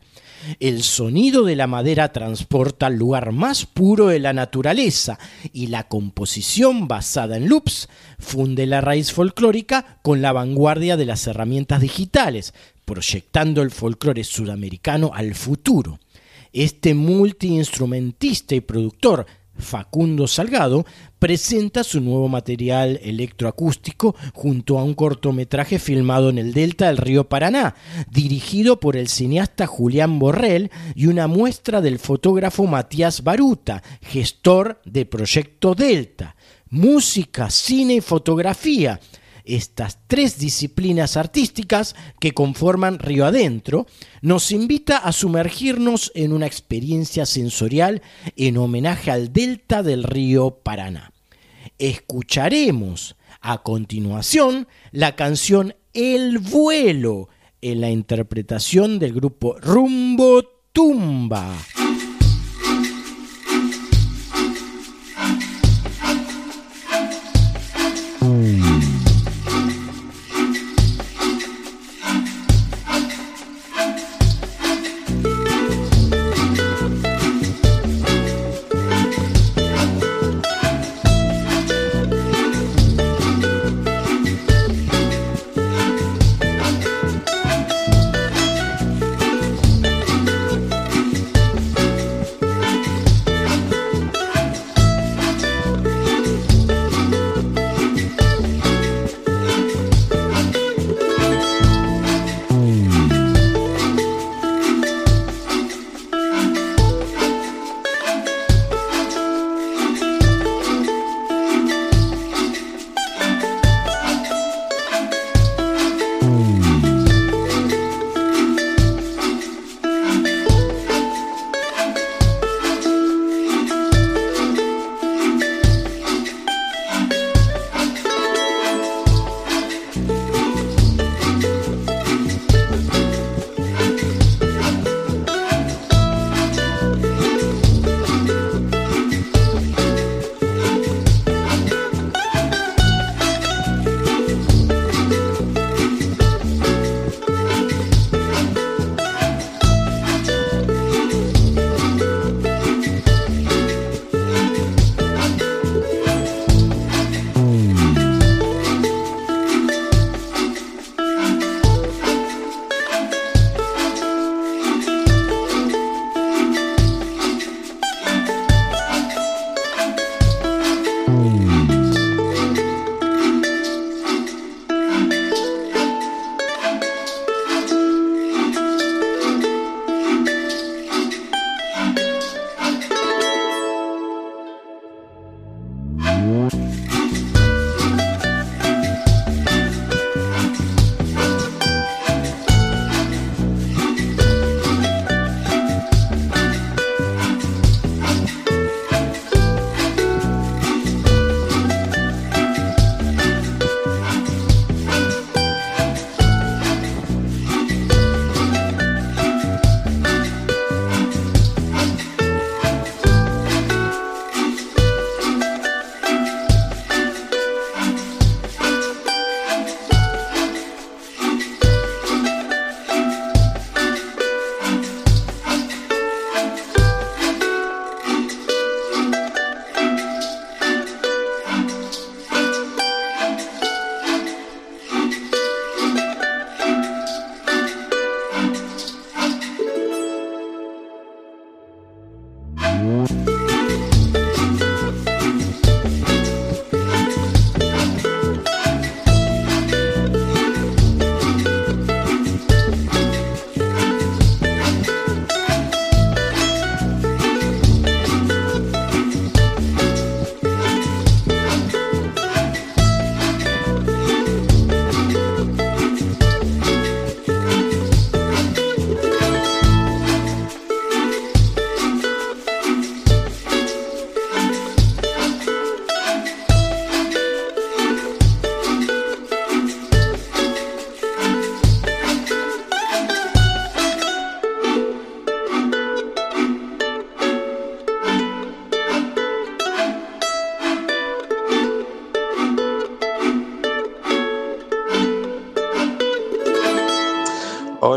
El 0.60 0.84
sonido 0.84 1.44
de 1.44 1.56
la 1.56 1.68
madera 1.68 2.12
transporta 2.12 2.88
al 2.88 2.96
lugar 2.96 3.32
más 3.32 3.66
puro 3.66 4.08
de 4.08 4.20
la 4.20 4.34
naturaleza 4.34 5.20
y 5.54 5.68
la 5.68 5.88
composición 5.88 6.88
basada 6.88 7.38
en 7.38 7.48
loops 7.48 7.90
funde 8.20 8.66
la 8.66 8.82
raíz 8.82 9.12
folclórica 9.12 10.00
con 10.02 10.22
la 10.22 10.32
vanguardia 10.32 10.98
de 10.98 11.06
las 11.06 11.28
herramientas 11.28 11.82
digitales, 11.82 12.54
proyectando 12.86 13.62
el 13.62 13.72
folclore 13.72 14.24
sudamericano 14.24 15.12
al 15.14 15.36
futuro. 15.36 16.00
Este 16.54 16.94
multiinstrumentista 16.94 18.56
y 18.56 18.62
productor 18.62 19.26
Facundo 19.62 20.28
Salgado 20.28 20.86
presenta 21.20 21.84
su 21.84 22.02
nuevo 22.02 22.28
material 22.28 23.00
electroacústico 23.04 24.16
junto 24.34 24.80
a 24.80 24.84
un 24.84 24.94
cortometraje 24.94 25.80
filmado 25.80 26.30
en 26.30 26.38
el 26.38 26.54
delta 26.54 26.88
del 26.88 26.98
río 26.98 27.30
Paraná, 27.30 27.76
dirigido 28.10 28.80
por 28.80 28.98
el 28.98 29.08
cineasta 29.08 29.68
Julián 29.68 30.20
Borrell 30.20 30.72
y 30.96 31.08
una 31.08 31.28
muestra 31.28 31.82
del 31.82 32.00
fotógrafo 32.00 32.66
Matías 32.66 33.24
Baruta, 33.24 33.84
gestor 34.02 34.82
de 34.86 35.06
Proyecto 35.06 35.76
Delta. 35.76 36.36
Música, 36.70 37.50
cine 37.50 37.96
y 37.96 38.02
fotografía. 38.02 39.00
Estas 39.46 40.00
tres 40.08 40.38
disciplinas 40.38 41.18
artísticas 41.18 41.96
que 42.20 42.34
conforman 42.34 43.00
Río 43.00 43.26
Adentro, 43.26 43.88
nos 44.22 44.52
invita 44.52 44.98
a 44.98 45.12
sumergirnos 45.12 46.12
en 46.16 46.34
una 46.34 46.46
experiencia 46.48 47.26
sensorial 47.26 48.02
en 48.36 48.58
homenaje 48.58 49.12
al 49.12 49.34
delta 49.34 49.84
del 49.84 50.04
río 50.04 50.60
Paraná. 50.64 51.12
Escucharemos 51.78 53.16
a 53.42 53.64
continuación 53.64 54.68
la 54.92 55.16
canción 55.16 55.76
El 55.94 56.40
vuelo 56.40 57.30
en 57.62 57.82
la 57.82 57.90
interpretación 57.90 59.00
del 59.00 59.14
grupo 59.14 59.58
Rumbo 59.60 60.44
Tumba. 60.72 61.58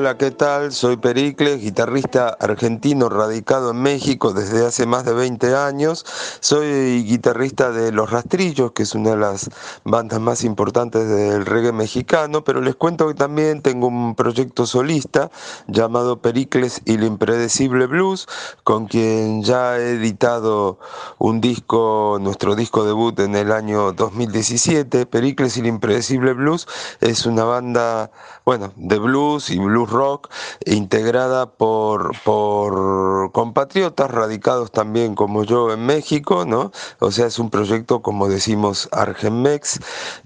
Hola, 0.04 0.18
¿qué 0.18 0.32
tal? 0.32 0.72
Soy 0.72 0.98
Pericles, 0.98 1.62
guitarrista 1.62 2.28
argentino 2.28 3.08
radicado 3.08 3.70
en 3.70 3.80
México 3.80 4.34
desde 4.34 4.66
hace 4.66 4.84
más 4.84 5.06
de 5.06 5.14
20 5.14 5.56
años. 5.56 6.04
Soy 6.40 7.04
guitarrista 7.04 7.70
de 7.70 7.90
Los 7.90 8.10
Rastrillos, 8.10 8.72
que 8.72 8.82
es 8.82 8.94
una 8.94 9.12
de 9.12 9.16
las 9.16 9.48
bandas 9.82 10.20
más 10.20 10.44
importantes 10.44 11.08
del 11.08 11.46
reggae 11.46 11.72
mexicano, 11.72 12.44
pero 12.44 12.60
les 12.60 12.74
cuento 12.74 13.08
que 13.08 13.14
también 13.14 13.62
tengo 13.62 13.86
un 13.86 14.14
proyecto 14.14 14.66
solista 14.66 15.30
llamado 15.68 16.20
Pericles 16.20 16.82
y 16.84 16.96
el 16.96 17.04
Impredecible 17.04 17.86
Blues, 17.86 18.26
con 18.62 18.86
quien 18.86 19.42
ya 19.42 19.78
he 19.78 19.92
editado 19.92 20.78
un 21.16 21.40
disco, 21.40 22.18
nuestro 22.20 22.56
disco 22.56 22.84
debut 22.84 23.18
en 23.20 23.36
el 23.36 23.50
año 23.50 23.92
2017. 23.94 25.06
Pericles 25.06 25.56
y 25.56 25.60
el 25.60 25.66
Impredecible 25.66 26.34
Blues 26.34 26.68
es 27.00 27.24
una 27.24 27.44
banda, 27.44 28.10
bueno, 28.44 28.70
de 28.76 28.98
blues 28.98 29.48
y 29.48 29.56
blues 29.58 29.74
blues 29.74 29.90
integrada 30.66 31.46
por, 31.46 32.12
por 32.24 33.32
compatriotas 33.32 34.10
radicados 34.10 34.70
también 34.70 35.14
como 35.14 35.44
yo 35.44 35.72
en 35.72 35.84
México, 35.86 36.44
¿no? 36.46 36.72
O 36.98 37.10
sea, 37.10 37.26
es 37.26 37.38
un 37.38 37.50
proyecto, 37.50 38.02
como 38.02 38.28
decimos, 38.28 38.88
Argenmex. 38.92 39.80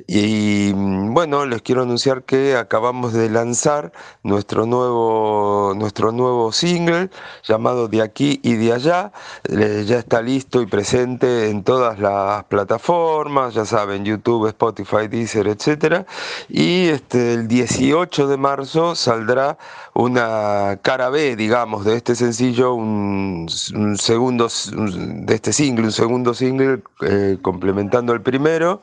Y 0.06 0.72
bueno, 0.72 1.46
les 1.46 1.62
quiero 1.62 1.82
anunciar 1.82 2.22
que 2.24 2.56
acabamos 2.56 3.12
de 3.12 3.30
lanzar 3.30 3.92
nuestro 4.22 4.66
nuevo, 4.66 5.74
nuestro 5.76 6.12
nuevo 6.12 6.52
single 6.52 7.10
llamado 7.44 7.88
De 7.88 8.02
aquí 8.02 8.40
y 8.42 8.54
de 8.54 8.72
allá. 8.72 9.12
Eh, 9.48 9.84
ya 9.86 9.98
está 9.98 10.22
listo 10.22 10.62
y 10.62 10.66
presente 10.66 11.50
en 11.50 11.64
todas 11.64 11.98
las 11.98 12.44
plataformas, 12.44 13.54
ya 13.54 13.64
saben, 13.64 14.04
YouTube, 14.04 14.48
Spotify, 14.48 15.08
Deezer, 15.08 15.48
etc. 15.48 16.06
Y 16.48 16.88
este, 16.88 17.34
el 17.34 17.48
18 17.48 18.26
de 18.26 18.36
marzo 18.36 18.94
saldrá 18.94 19.57
una 19.94 20.78
cara 20.82 21.08
B, 21.10 21.36
digamos, 21.36 21.84
de 21.84 21.96
este 21.96 22.14
sencillo, 22.14 22.74
un, 22.74 23.46
un 23.74 23.98
segundo, 23.98 24.48
un- 24.76 25.26
de 25.26 25.34
este 25.34 25.52
single, 25.52 25.86
un 25.86 25.92
segundo 25.92 26.34
single 26.34 26.82
eh, 27.02 27.38
complementando 27.42 28.12
el 28.12 28.22
primero. 28.22 28.82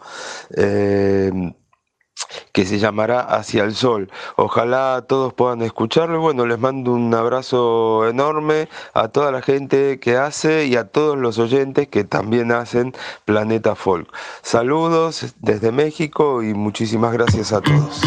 eh, 0.57 1.31
que 2.53 2.65
se 2.65 2.79
llamará 2.79 3.19
Hacia 3.19 3.63
el 3.65 3.75
Sol. 3.75 4.09
Ojalá 4.37 5.03
todos 5.07 5.33
puedan 5.33 5.61
escucharlo. 5.61 6.21
Bueno, 6.21 6.45
les 6.45 6.57
mando 6.57 6.93
un 6.93 7.13
abrazo 7.13 8.07
enorme 8.07 8.69
a 8.93 9.09
toda 9.09 9.31
la 9.33 9.41
gente 9.41 9.99
que 9.99 10.15
hace 10.15 10.65
y 10.65 10.77
a 10.77 10.85
todos 10.87 11.17
los 11.17 11.37
oyentes 11.39 11.89
que 11.89 12.05
también 12.05 12.51
hacen 12.53 12.93
Planeta 13.25 13.75
Folk. 13.75 14.07
Saludos 14.41 15.35
desde 15.39 15.71
México 15.73 16.41
y 16.41 16.53
muchísimas 16.53 17.11
gracias 17.11 17.51
a 17.51 17.59
todos. 17.61 18.01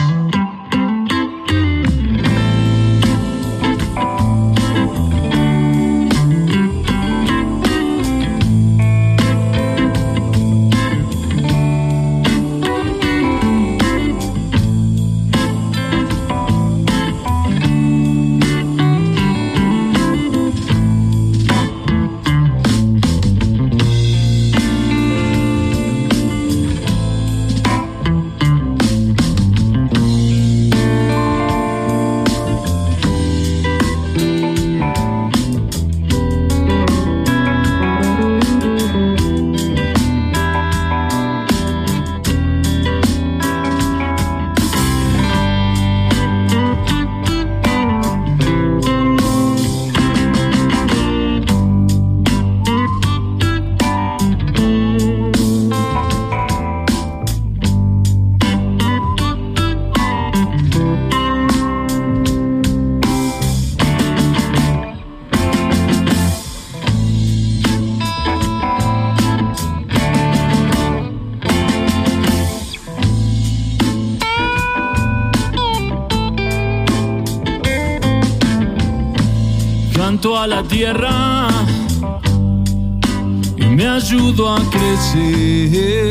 Me 83.78 83.86
ayudo 83.86 84.52
a 84.52 84.58
crecer. 84.70 86.08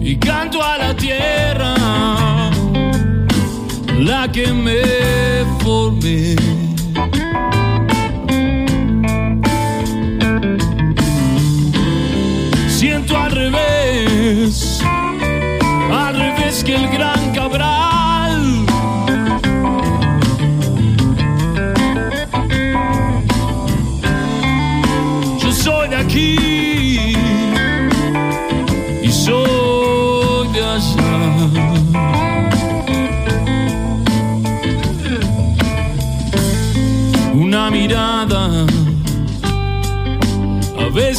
Y 0.00 0.16
canto 0.18 0.62
a 0.62 0.78
la 0.78 0.94
tierra, 0.94 1.74
la 3.98 4.30
que 4.30 4.52
me 4.52 4.82
formé. 5.64 6.43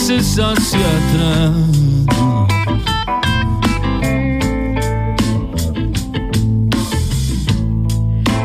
A 0.06 0.08
veces 0.08 0.38
hacia 0.38 0.80
atrás. 0.80 1.52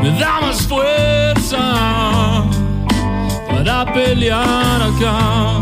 me 0.01 0.19
da 0.19 0.41
más 0.41 0.61
fuerza 0.67 2.43
para 3.47 3.93
pelear 3.93 4.81
acá. 4.81 5.60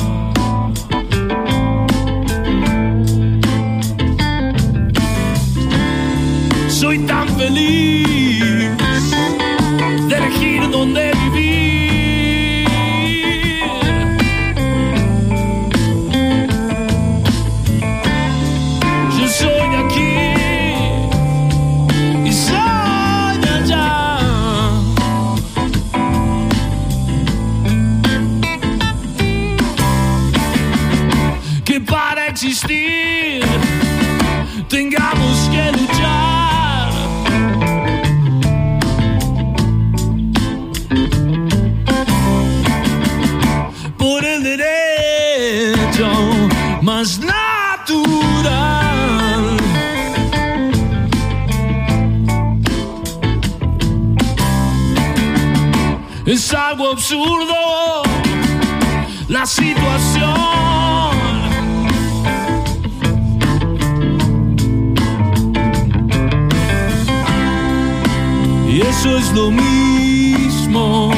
Lo 69.39 69.51
mismo 69.51 71.11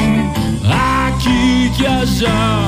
aquí 0.64 1.72
que 1.76 1.86
allá. 1.86 2.61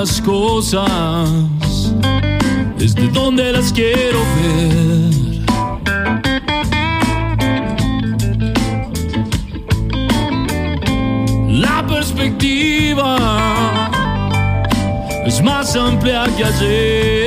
Las 0.00 0.18
cosas 0.22 1.92
desde 2.78 3.06
donde 3.08 3.52
las 3.52 3.70
quiero 3.70 4.20
ver. 4.36 5.10
La 11.50 11.86
perspectiva 11.86 13.18
es 15.26 15.42
más 15.42 15.76
amplia 15.76 16.24
que 16.34 16.44
ayer. 16.44 17.19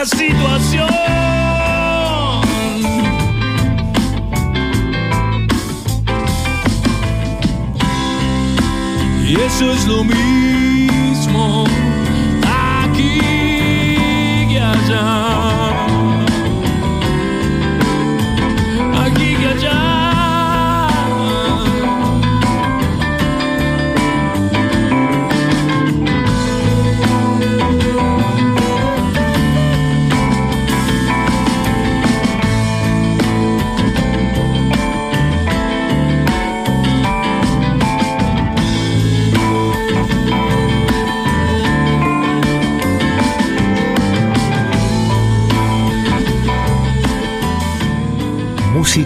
La 0.00 0.06
situación. 0.06 0.88
Y 9.26 9.34
eso 9.34 9.72
es 9.72 9.86
lo 9.86 10.04
mismo 10.04 11.66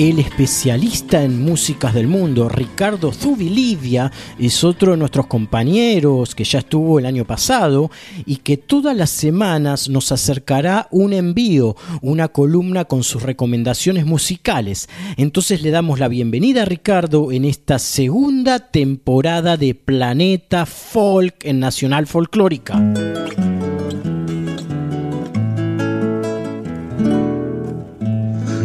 El 0.00 0.18
especialista 0.18 1.22
en 1.22 1.44
músicas 1.44 1.92
del 1.92 2.06
mundo, 2.06 2.48
Ricardo 2.48 3.12
Zubilivia, 3.12 4.10
es 4.38 4.64
otro 4.64 4.92
de 4.92 4.96
nuestros 4.96 5.26
compañeros 5.26 6.34
que 6.34 6.44
ya 6.44 6.60
estuvo 6.60 6.98
el 6.98 7.04
año 7.04 7.26
pasado 7.26 7.90
y 8.24 8.36
que 8.36 8.56
todas 8.56 8.96
las 8.96 9.10
semanas 9.10 9.90
nos 9.90 10.10
acercará 10.10 10.88
un 10.90 11.12
envío, 11.12 11.76
una 12.00 12.28
columna 12.28 12.86
con 12.86 13.04
sus 13.04 13.22
recomendaciones 13.24 14.06
musicales. 14.06 14.88
Entonces 15.18 15.60
le 15.60 15.70
damos 15.70 15.98
la 15.98 16.08
bienvenida 16.08 16.62
a 16.62 16.64
Ricardo 16.64 17.30
en 17.30 17.44
esta 17.44 17.78
segunda 17.78 18.70
temporada 18.70 19.58
de 19.58 19.74
Planeta 19.74 20.64
Folk 20.64 21.44
en 21.44 21.60
Nacional 21.60 22.06
Folclórica. 22.06 22.82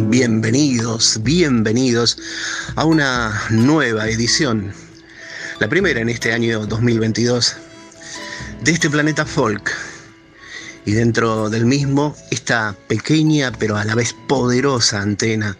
Bienvenidos, 0.08 1.20
bienvenidos 1.24 2.16
a 2.76 2.84
una 2.84 3.42
nueva 3.50 4.08
edición, 4.08 4.72
la 5.58 5.68
primera 5.68 6.00
en 6.00 6.08
este 6.08 6.32
año 6.32 6.64
2022, 6.64 7.56
de 8.62 8.70
este 8.70 8.88
planeta 8.88 9.26
folk. 9.26 9.68
Y 10.84 10.92
dentro 10.92 11.50
del 11.50 11.66
mismo, 11.66 12.16
esta 12.30 12.76
pequeña 12.86 13.50
pero 13.58 13.76
a 13.76 13.84
la 13.84 13.96
vez 13.96 14.14
poderosa 14.28 15.02
antena, 15.02 15.58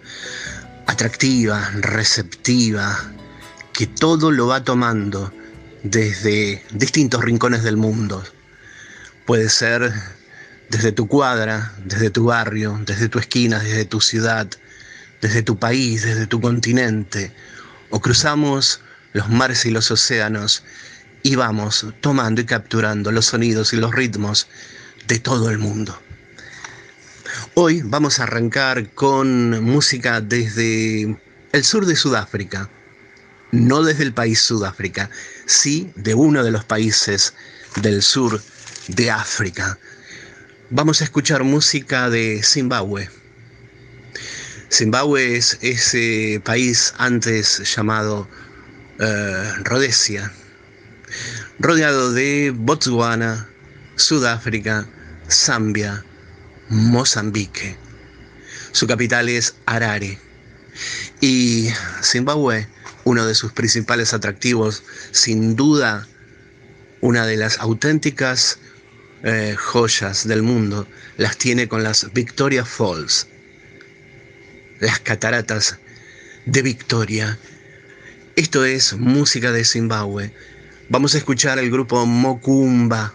atractiva, 0.87 1.69
receptiva, 1.81 2.97
que 3.73 3.89
todo 3.89 4.31
lo 4.31 4.47
va 4.47 4.63
tomando 4.63 5.33
desde 5.83 6.65
distintos 6.71 7.25
rincones 7.25 7.65
del 7.65 7.77
mundo. 7.77 8.23
Puede 9.27 9.49
ser 9.49 9.93
desde 10.69 10.93
tu 10.93 11.07
cuadra, 11.07 11.73
desde 11.85 12.11
tu 12.11 12.25
barrio, 12.25 12.81
desde 12.85 13.09
tu 13.09 13.19
esquina, 13.19 13.61
desde 13.61 13.85
tu 13.85 14.01
ciudad, 14.01 14.49
desde 15.21 15.43
tu 15.43 15.59
país, 15.59 16.03
desde 16.03 16.27
tu 16.27 16.41
continente, 16.41 17.33
o 17.91 18.01
cruzamos 18.01 18.81
los 19.12 19.29
mares 19.29 19.64
y 19.64 19.71
los 19.71 19.91
océanos 19.91 20.62
y 21.23 21.37
vamos 21.37 21.87
tomando 22.01 22.41
y 22.41 22.45
capturando 22.45 23.11
los 23.11 23.27
sonidos 23.27 23.73
y 23.73 23.77
los 23.77 23.95
ritmos 23.95 24.49
de 25.07 25.19
todo 25.19 25.51
el 25.51 25.59
mundo. 25.59 25.99
Hoy 27.55 27.83
vamos 27.83 28.21
a 28.21 28.25
arrancar 28.25 28.91
con 28.91 29.62
música 29.64 30.21
desde 30.21 31.19
el 31.53 31.64
sur 31.64 31.87
de 31.87 31.97
Sudáfrica, 31.97 32.69
no 33.51 33.83
desde 33.83 34.03
el 34.03 34.12
país 34.12 34.41
Sudáfrica, 34.41 35.11
sí 35.47 35.91
de 35.97 36.14
uno 36.14 36.45
de 36.45 36.51
los 36.51 36.64
países 36.64 37.35
del 37.77 38.03
sur 38.03 38.43
de 38.89 39.11
África, 39.11 39.79
Vamos 40.71 41.01
a 41.01 41.05
escuchar 41.05 41.45
música 41.45 42.11
de 42.11 42.43
Zimbabue. 42.43 43.09
Zimbabue 44.69 45.37
es 45.37 45.59
ese 45.61 46.43
país 46.45 46.93
antes 46.99 47.62
llamado 47.77 48.29
eh, 48.99 49.53
Rhodesia, 49.62 50.33
rodeado 51.61 52.12
de 52.12 52.53
Botswana, 52.53 53.49
Sudáfrica, 53.95 54.89
Zambia, 55.31 56.05
Mozambique. 56.69 57.77
Su 58.73 58.89
capital 58.89 59.29
es 59.29 59.55
Harare. 59.67 60.19
Y 61.21 61.69
Zimbabue, 62.03 62.67
uno 63.05 63.25
de 63.25 63.37
sus 63.37 63.53
principales 63.53 64.12
atractivos, 64.12 64.83
sin 65.12 65.55
duda, 65.55 66.09
una 67.01 67.25
de 67.25 67.37
las 67.37 67.61
auténticas 67.61 68.59
eh, 69.23 69.55
joyas 69.57 70.27
del 70.29 70.43
mundo 70.43 70.87
las 71.17 71.37
tiene 71.37 71.69
con 71.69 71.83
las 71.83 72.12
Victoria 72.12 72.64
Falls, 72.64 73.27
las 74.81 75.01
cataratas 75.01 75.79
de 76.45 76.62
Victoria. 76.62 77.39
Esto 78.37 78.64
es 78.64 78.93
música 78.95 79.53
de 79.53 79.64
Zimbabue. 79.64 80.33
Vamos 80.89 81.14
a 81.14 81.19
escuchar 81.19 81.59
el 81.59 81.71
grupo 81.71 82.05
Mokumba. 82.07 83.14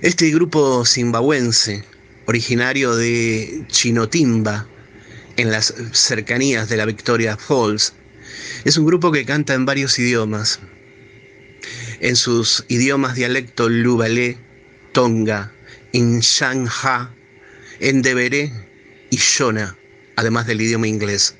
Este 0.00 0.30
grupo 0.30 0.84
zimbabuense, 0.84 1.84
originario 2.26 2.94
de 2.94 3.64
Chinotimba, 3.68 4.66
en 5.36 5.50
las 5.50 5.74
cercanías 5.92 6.68
de 6.68 6.76
la 6.76 6.84
Victoria 6.84 7.36
Falls, 7.36 7.94
es 8.64 8.76
un 8.76 8.86
grupo 8.86 9.10
que 9.10 9.24
canta 9.24 9.54
en 9.54 9.64
varios 9.64 9.98
idiomas, 9.98 10.60
en 12.02 12.16
sus 12.16 12.64
idiomas 12.68 13.14
dialecto 13.14 13.68
Lubalé, 13.68 14.36
Tonga, 14.92 15.52
Inshangha, 15.92 17.14
Endeveré 17.78 18.52
y 19.08 19.16
Shona, 19.16 19.78
además 20.16 20.46
del 20.46 20.60
idioma 20.60 20.88
inglés. 20.88 21.36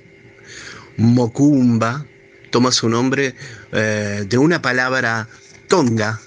Mocumba 0.97 2.07
toma 2.51 2.71
su 2.71 2.89
nombre 2.89 3.35
eh, 3.73 4.25
de 4.29 4.39
una 4.39 4.63
palabra 4.63 5.29
tonga, 5.67 6.21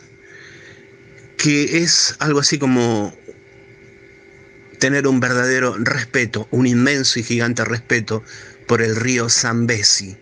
que 1.37 1.77
es 1.77 2.15
algo 2.19 2.39
así 2.39 2.59
como 2.59 3.15
tener 4.79 5.07
un 5.07 5.21
verdadero 5.21 5.77
respeto, 5.79 6.49
un 6.51 6.67
inmenso 6.67 7.19
y 7.19 7.23
gigante 7.23 7.63
respeto 7.63 8.21
por 8.67 8.81
el 8.81 8.97
río 8.97 9.29
Zambezi 9.29 10.17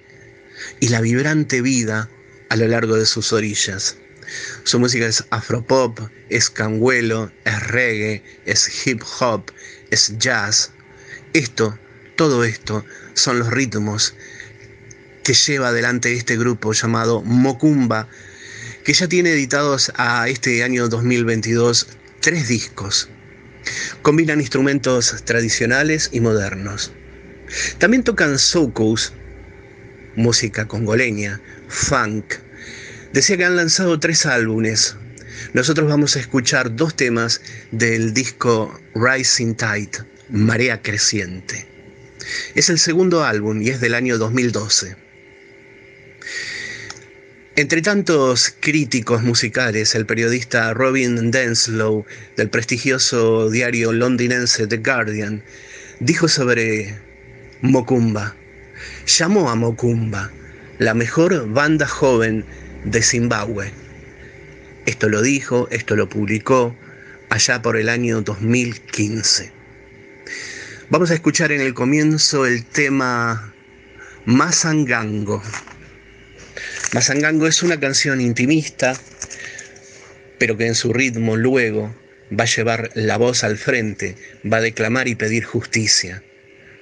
y 0.79 0.89
la 0.89 1.01
vibrante 1.01 1.61
vida 1.61 2.09
a 2.49 2.55
lo 2.57 2.67
largo 2.67 2.95
de 2.95 3.07
sus 3.07 3.33
orillas. 3.33 3.97
Su 4.63 4.79
música 4.79 5.05
es 5.05 5.25
afropop, 5.29 5.99
es 6.29 6.49
canguelo, 6.49 7.31
es 7.45 7.67
reggae, 7.67 8.23
es 8.45 8.87
hip 8.87 9.01
hop, 9.19 9.51
es 9.91 10.17
jazz. 10.17 10.71
Esto, 11.33 11.77
todo 12.15 12.43
esto, 12.43 12.85
son 13.13 13.39
los 13.39 13.49
ritmos 13.49 14.15
que 15.23 15.33
lleva 15.33 15.69
adelante 15.69 16.13
este 16.13 16.37
grupo 16.37 16.73
llamado 16.73 17.21
Mocumba, 17.21 18.07
que 18.83 18.93
ya 18.93 19.07
tiene 19.07 19.31
editados 19.31 19.91
a 19.95 20.27
este 20.27 20.63
año 20.63 20.89
2022 20.89 21.87
tres 22.19 22.47
discos. 22.47 23.09
Combinan 24.01 24.39
instrumentos 24.39 25.23
tradicionales 25.25 26.09
y 26.11 26.21
modernos. 26.21 26.93
También 27.79 28.03
tocan 28.03 28.39
soukous, 28.39 29.13
música 30.15 30.67
congoleña, 30.67 31.41
funk. 31.67 32.35
Decía 33.13 33.37
que 33.37 33.45
han 33.45 33.55
lanzado 33.55 33.99
tres 33.99 34.25
álbumes. 34.25 34.95
Nosotros 35.53 35.87
vamos 35.87 36.15
a 36.15 36.19
escuchar 36.19 36.75
dos 36.75 36.95
temas 36.95 37.41
del 37.71 38.11
disco 38.11 38.79
Rising 38.95 39.53
Tide, 39.53 40.03
Marea 40.29 40.81
Creciente. 40.81 41.67
Es 42.55 42.71
el 42.71 42.79
segundo 42.79 43.23
álbum 43.23 43.61
y 43.61 43.69
es 43.69 43.79
del 43.81 43.93
año 43.93 44.17
2012. 44.17 44.95
Entre 47.55 47.83
tantos 47.83 48.55
críticos 48.59 49.21
musicales, 49.21 49.93
el 49.93 50.07
periodista 50.07 50.73
Robin 50.73 51.29
Denslow 51.29 52.05
del 52.35 52.49
prestigioso 52.49 53.51
diario 53.51 53.93
londinense 53.93 54.65
The 54.65 54.77
Guardian 54.77 55.43
dijo 55.99 56.27
sobre 56.27 56.97
Mokumba, 57.61 58.35
llamó 59.05 59.51
a 59.51 59.55
Mokumba 59.55 60.31
la 60.79 60.95
mejor 60.95 61.47
banda 61.53 61.87
joven 61.87 62.43
de 62.85 63.01
Zimbabue. 63.01 63.71
Esto 64.85 65.09
lo 65.09 65.21
dijo, 65.21 65.67
esto 65.71 65.95
lo 65.95 66.09
publicó 66.09 66.75
allá 67.29 67.61
por 67.61 67.77
el 67.77 67.89
año 67.89 68.21
2015. 68.21 69.51
Vamos 70.89 71.11
a 71.11 71.13
escuchar 71.13 71.51
en 71.51 71.61
el 71.61 71.73
comienzo 71.73 72.45
el 72.45 72.65
tema 72.65 73.53
Masangango. 74.25 75.41
Mazangango 76.93 77.47
es 77.47 77.63
una 77.63 77.79
canción 77.79 78.21
intimista, 78.21 78.93
pero 80.37 80.57
que 80.57 80.67
en 80.67 80.75
su 80.75 80.93
ritmo 80.93 81.37
luego 81.37 81.95
va 82.37 82.43
a 82.43 82.47
llevar 82.47 82.91
la 82.93 83.17
voz 83.17 83.43
al 83.43 83.57
frente, 83.57 84.15
va 84.45 84.57
a 84.57 84.61
declamar 84.61 85.07
y 85.07 85.15
pedir 85.15 85.45
justicia, 85.45 86.23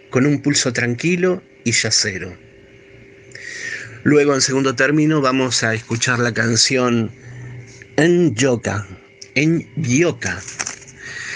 con 0.09 0.25
un 0.25 0.41
pulso 0.41 0.73
tranquilo 0.73 1.43
y 1.63 1.71
yacero. 1.71 2.50
Luego, 4.03 4.33
en 4.33 4.41
segundo 4.41 4.75
término, 4.75 5.21
vamos 5.21 5.63
a 5.63 5.73
escuchar 5.73 6.19
la 6.19 6.33
canción 6.33 7.11
En 7.97 8.33
Yoka, 8.35 8.87
En 9.35 9.69
Yoka. 9.75 10.41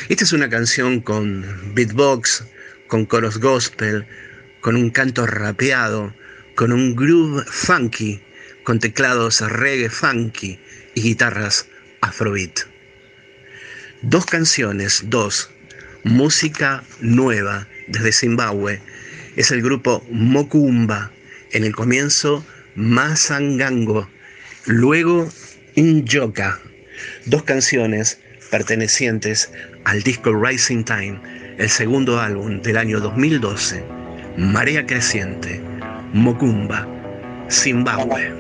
Esta 0.09 0.24
es 0.24 0.34
una 0.34 0.49
canción 0.49 0.99
con 0.99 1.45
beatbox, 1.76 2.45
con 2.88 3.05
coros 3.05 3.39
gospel, 3.39 4.05
con 4.61 4.76
un 4.76 4.89
canto 4.89 5.28
rapeado, 5.28 6.13
con 6.55 6.72
un 6.72 6.95
groove 6.95 7.43
funky 7.45 8.22
con 8.66 8.80
teclados 8.80 9.41
reggae 9.41 9.89
funky 9.89 10.59
y 10.95 11.01
guitarras 11.03 11.68
afrobeat. 12.01 12.61
Dos 14.01 14.26
canciones, 14.26 15.03
dos, 15.05 15.51
música 16.03 16.84
nueva 16.99 17.68
desde 17.88 18.11
Zimbabue, 18.11 18.82
es 19.36 19.51
el 19.51 19.61
grupo 19.61 20.03
Mokumba, 20.09 21.11
en 21.51 21.63
el 21.63 21.76
comienzo 21.76 22.43
Masangango, 22.76 24.09
luego 24.65 25.30
Injoka, 25.76 26.59
dos 27.26 27.43
canciones 27.43 28.19
pertenecientes 28.51 29.49
al 29.86 30.03
disco 30.03 30.34
Rising 30.34 30.84
Time, 30.84 31.21
el 31.57 31.69
segundo 31.69 32.19
álbum 32.19 32.61
del 32.61 32.76
año 32.76 32.99
2012, 32.99 33.82
Marea 34.38 34.86
Creciente, 34.86 35.61
Mokumba, 36.11 36.86
Zimbabue. 37.49 38.34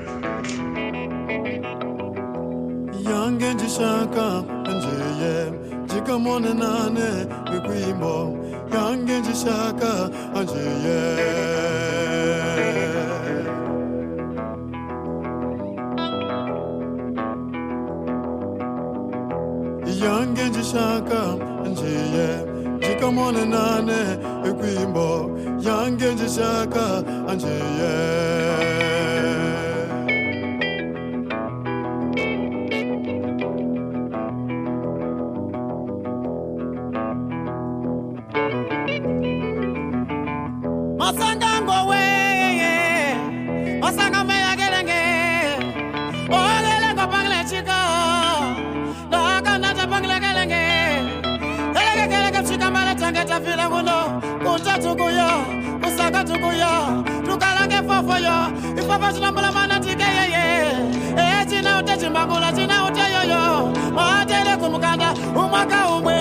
yange 20.03 20.43
njishaka 20.49 21.19
njiye 21.71 22.27
ndikamone 22.77 23.45
nane 23.53 23.99
ekwimbo 24.49 25.07
yange 25.67 26.07
njishaka 26.13 26.85
njiye. 27.35 28.94
kuya 56.55 57.03
tukala 57.27 57.67
ke 57.67 57.79
fofoyo 57.87 58.37
ifava 58.79 59.13
cinambulamana 59.13 59.79
tikeyeye 59.79 60.45
eye 61.17 61.45
cina 61.49 61.79
ute 61.79 61.97
cimbangula 61.99 62.51
cina 62.55 62.85
ute 62.87 63.03
yoyo 63.13 63.71
maatele 63.95 64.57
kumukanda 64.57 65.13
umwaka 65.35 65.79
umwe 65.95 66.14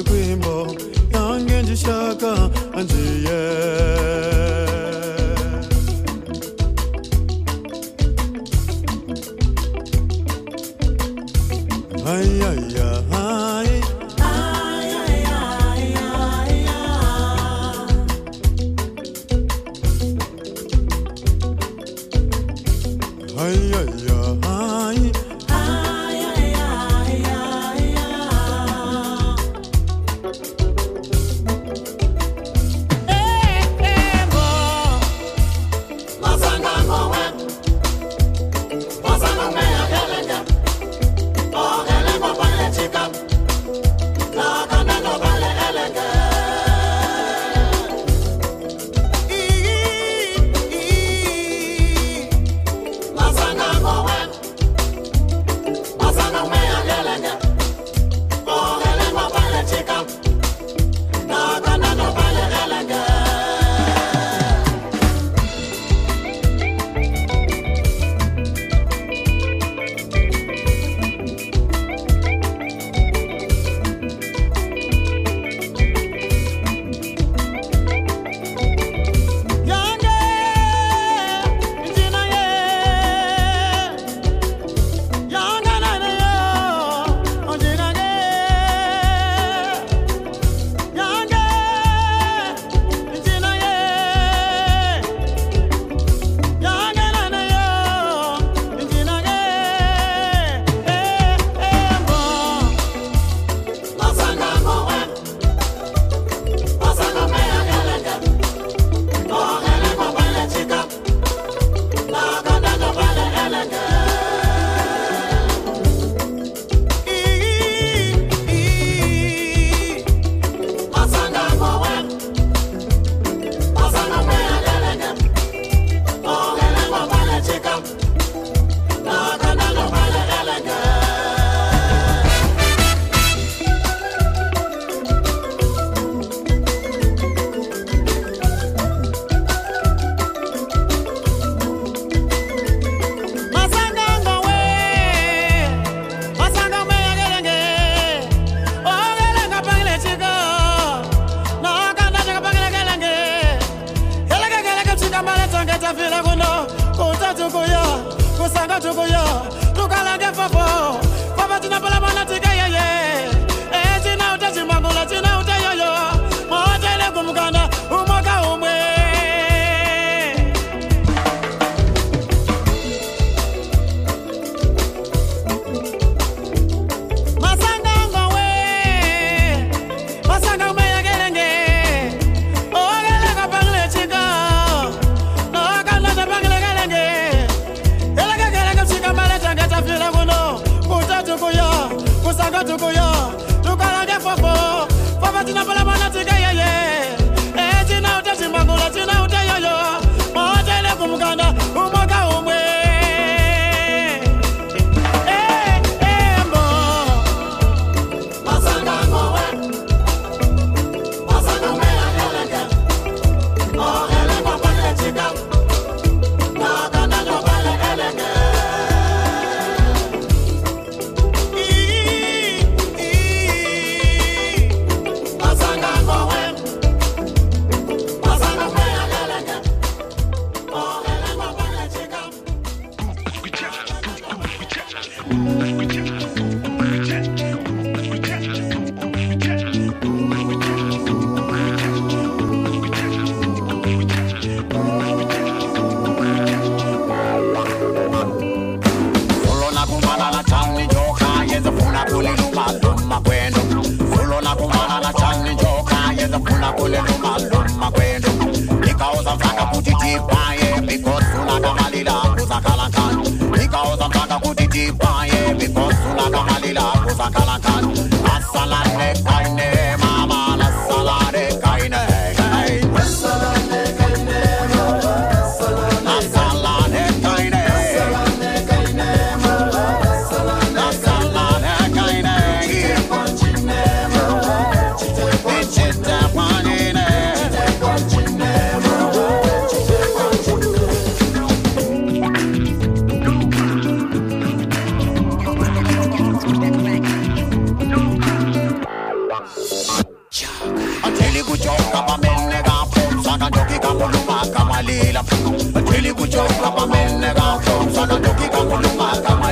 ndigwimbo 0.00 0.54
yange 1.14 1.62
ndishaka 1.62 2.30
anjiye 2.78 3.25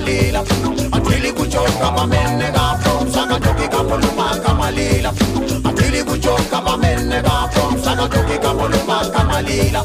malila 0.04 0.40
atili 0.92 1.32
kuchoka 1.32 1.90
pamene 1.96 2.52
kapfo 2.52 3.04
msakachokika 3.04 3.84
polumaka 3.84 4.54
malila 4.54 5.12
atili 5.64 6.04
kuchoka 6.04 6.60
pamene 6.60 7.22
kapfo 7.22 7.70
msakachokika 7.70 8.54
polumaka 8.54 9.10
kamalila. 9.10 9.84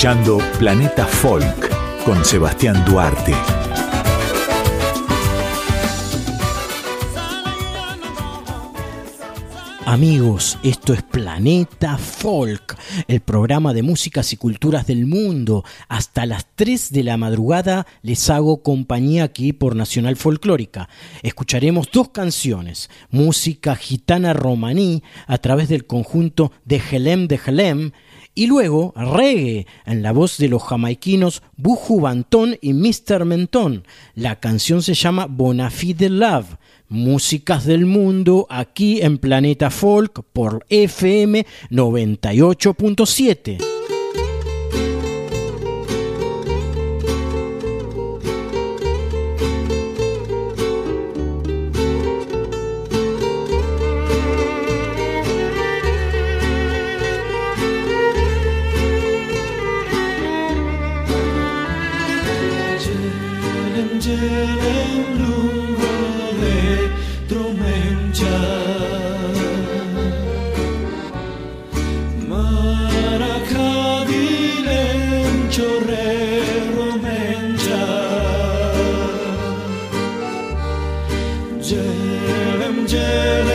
Escuchando 0.00 0.38
Planeta 0.58 1.04
Folk 1.04 2.04
con 2.06 2.24
Sebastián 2.24 2.82
Duarte. 2.86 3.34
Amigos, 9.84 10.56
esto 10.62 10.94
es 10.94 11.02
Planeta 11.02 11.98
Folk, 11.98 12.78
el 13.08 13.20
programa 13.20 13.74
de 13.74 13.82
músicas 13.82 14.32
y 14.32 14.38
culturas 14.38 14.86
del 14.86 15.04
mundo. 15.04 15.64
Hasta 15.88 16.24
las 16.24 16.46
3 16.54 16.92
de 16.92 17.04
la 17.04 17.18
madrugada 17.18 17.86
les 18.00 18.30
hago 18.30 18.62
compañía 18.62 19.24
aquí 19.24 19.52
por 19.52 19.76
Nacional 19.76 20.16
Folclórica. 20.16 20.88
Escucharemos 21.22 21.90
dos 21.92 22.08
canciones, 22.08 22.88
música 23.10 23.76
gitana 23.76 24.32
romaní 24.32 25.02
a 25.26 25.36
través 25.36 25.68
del 25.68 25.86
conjunto 25.86 26.52
de 26.64 26.80
Helem 26.90 27.26
de 27.26 27.38
Helem 27.44 27.90
y 28.40 28.46
luego 28.46 28.94
reggae 28.96 29.66
en 29.84 30.02
la 30.02 30.12
voz 30.12 30.38
de 30.38 30.48
los 30.48 30.62
jamaiquinos 30.62 31.42
Buju 31.58 32.00
Bantón 32.00 32.56
y 32.62 32.72
Mr. 32.72 33.26
Mentón. 33.26 33.84
La 34.14 34.40
canción 34.40 34.82
se 34.82 34.94
llama 34.94 35.26
Bonafide 35.26 36.08
Love. 36.08 36.56
Músicas 36.88 37.66
del 37.66 37.84
mundo 37.84 38.46
aquí 38.48 39.02
en 39.02 39.18
Planeta 39.18 39.68
Folk 39.68 40.24
por 40.32 40.64
FM 40.70 41.44
98.7. 41.70 43.79
Jerem 81.70 82.84
Jerem. 82.88 83.49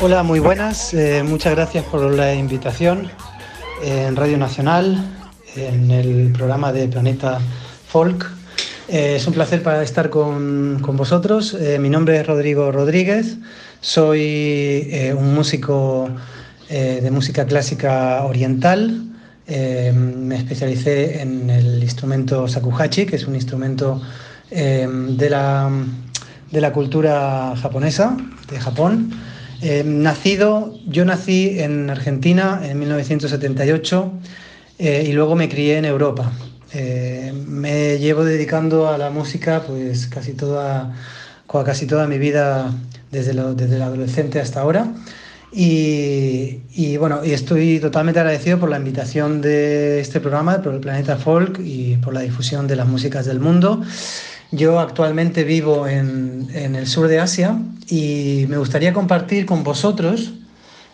Hola, 0.00 0.22
muy 0.22 0.38
buenas. 0.38 0.94
eh, 0.94 1.22
muchas 1.24 1.54
gracias 1.54 1.84
por 1.84 2.00
la 2.14 2.32
invitación 2.34 3.08
en 3.82 4.14
Radio 4.14 4.38
Nacional, 4.38 5.04
en 5.56 5.90
el 5.90 6.32
programa 6.32 6.72
de 6.72 6.86
Planeta 6.86 7.40
Folk. 7.88 8.30
Eh, 8.88 9.16
es 9.16 9.26
un 9.26 9.34
placer 9.34 9.62
para 9.62 9.82
estar 9.82 10.08
con, 10.08 10.78
con 10.82 10.96
vosotros. 10.96 11.54
Eh, 11.54 11.78
mi 11.80 11.90
nombre 11.90 12.20
es 12.20 12.26
Rodrigo 12.26 12.70
Rodríguez. 12.70 13.38
Soy 13.80 14.20
eh, 14.22 15.14
un 15.18 15.34
músico 15.34 16.08
eh, 16.68 17.00
de 17.02 17.10
música 17.10 17.44
clásica 17.44 18.24
oriental. 18.24 19.04
Eh, 19.48 19.92
me 19.92 20.36
especialicé 20.36 21.22
en 21.22 21.50
el 21.50 21.82
instrumento 21.82 22.46
shakuhachi, 22.46 23.04
que 23.06 23.16
es 23.16 23.26
un 23.26 23.34
instrumento 23.34 24.00
eh, 24.50 24.86
de, 24.88 25.30
la, 25.30 25.70
de 26.52 26.60
la 26.60 26.72
cultura 26.72 27.54
japonesa, 27.60 28.16
de 28.48 28.60
Japón. 28.60 29.10
Eh, 29.60 29.82
nacido, 29.84 30.78
yo 30.86 31.04
nací 31.04 31.58
en 31.58 31.90
Argentina 31.90 32.60
en 32.62 32.78
1978 32.78 34.12
eh, 34.78 35.04
y 35.08 35.12
luego 35.12 35.34
me 35.34 35.48
crié 35.48 35.78
en 35.78 35.84
Europa. 35.84 36.30
Eh, 36.72 37.32
me 37.46 37.98
llevo 37.98 38.24
dedicando 38.24 38.88
a 38.88 38.98
la 38.98 39.10
música 39.10 39.62
pues 39.66 40.06
casi 40.06 40.34
toda, 40.34 40.94
casi 41.64 41.86
toda 41.86 42.06
mi 42.06 42.18
vida 42.18 42.72
desde, 43.10 43.34
lo- 43.34 43.54
desde 43.54 43.76
el 43.76 43.82
adolescente 43.82 44.38
hasta 44.40 44.60
ahora. 44.60 44.92
Y, 45.50 46.60
y, 46.74 46.98
bueno, 46.98 47.24
y 47.24 47.32
estoy 47.32 47.80
totalmente 47.80 48.20
agradecido 48.20 48.58
por 48.60 48.68
la 48.68 48.76
invitación 48.76 49.40
de 49.40 49.98
este 49.98 50.20
programa, 50.20 50.60
por 50.62 50.74
el 50.74 50.80
Planeta 50.80 51.16
Folk 51.16 51.58
y 51.64 51.96
por 51.96 52.12
la 52.14 52.20
difusión 52.20 52.66
de 52.68 52.76
las 52.76 52.86
músicas 52.86 53.24
del 53.26 53.40
mundo. 53.40 53.82
Yo 54.50 54.80
actualmente 54.80 55.44
vivo 55.44 55.86
en, 55.86 56.48
en 56.54 56.74
el 56.74 56.86
sur 56.86 57.06
de 57.06 57.20
Asia 57.20 57.58
y 57.86 58.46
me 58.48 58.56
gustaría 58.56 58.94
compartir 58.94 59.44
con 59.44 59.62
vosotros 59.62 60.32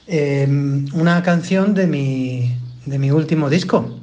eh, 0.08 0.46
una 0.92 1.22
canción 1.22 1.72
de 1.72 1.86
mi, 1.86 2.58
de 2.84 2.98
mi 2.98 3.12
último 3.12 3.48
disco, 3.48 4.00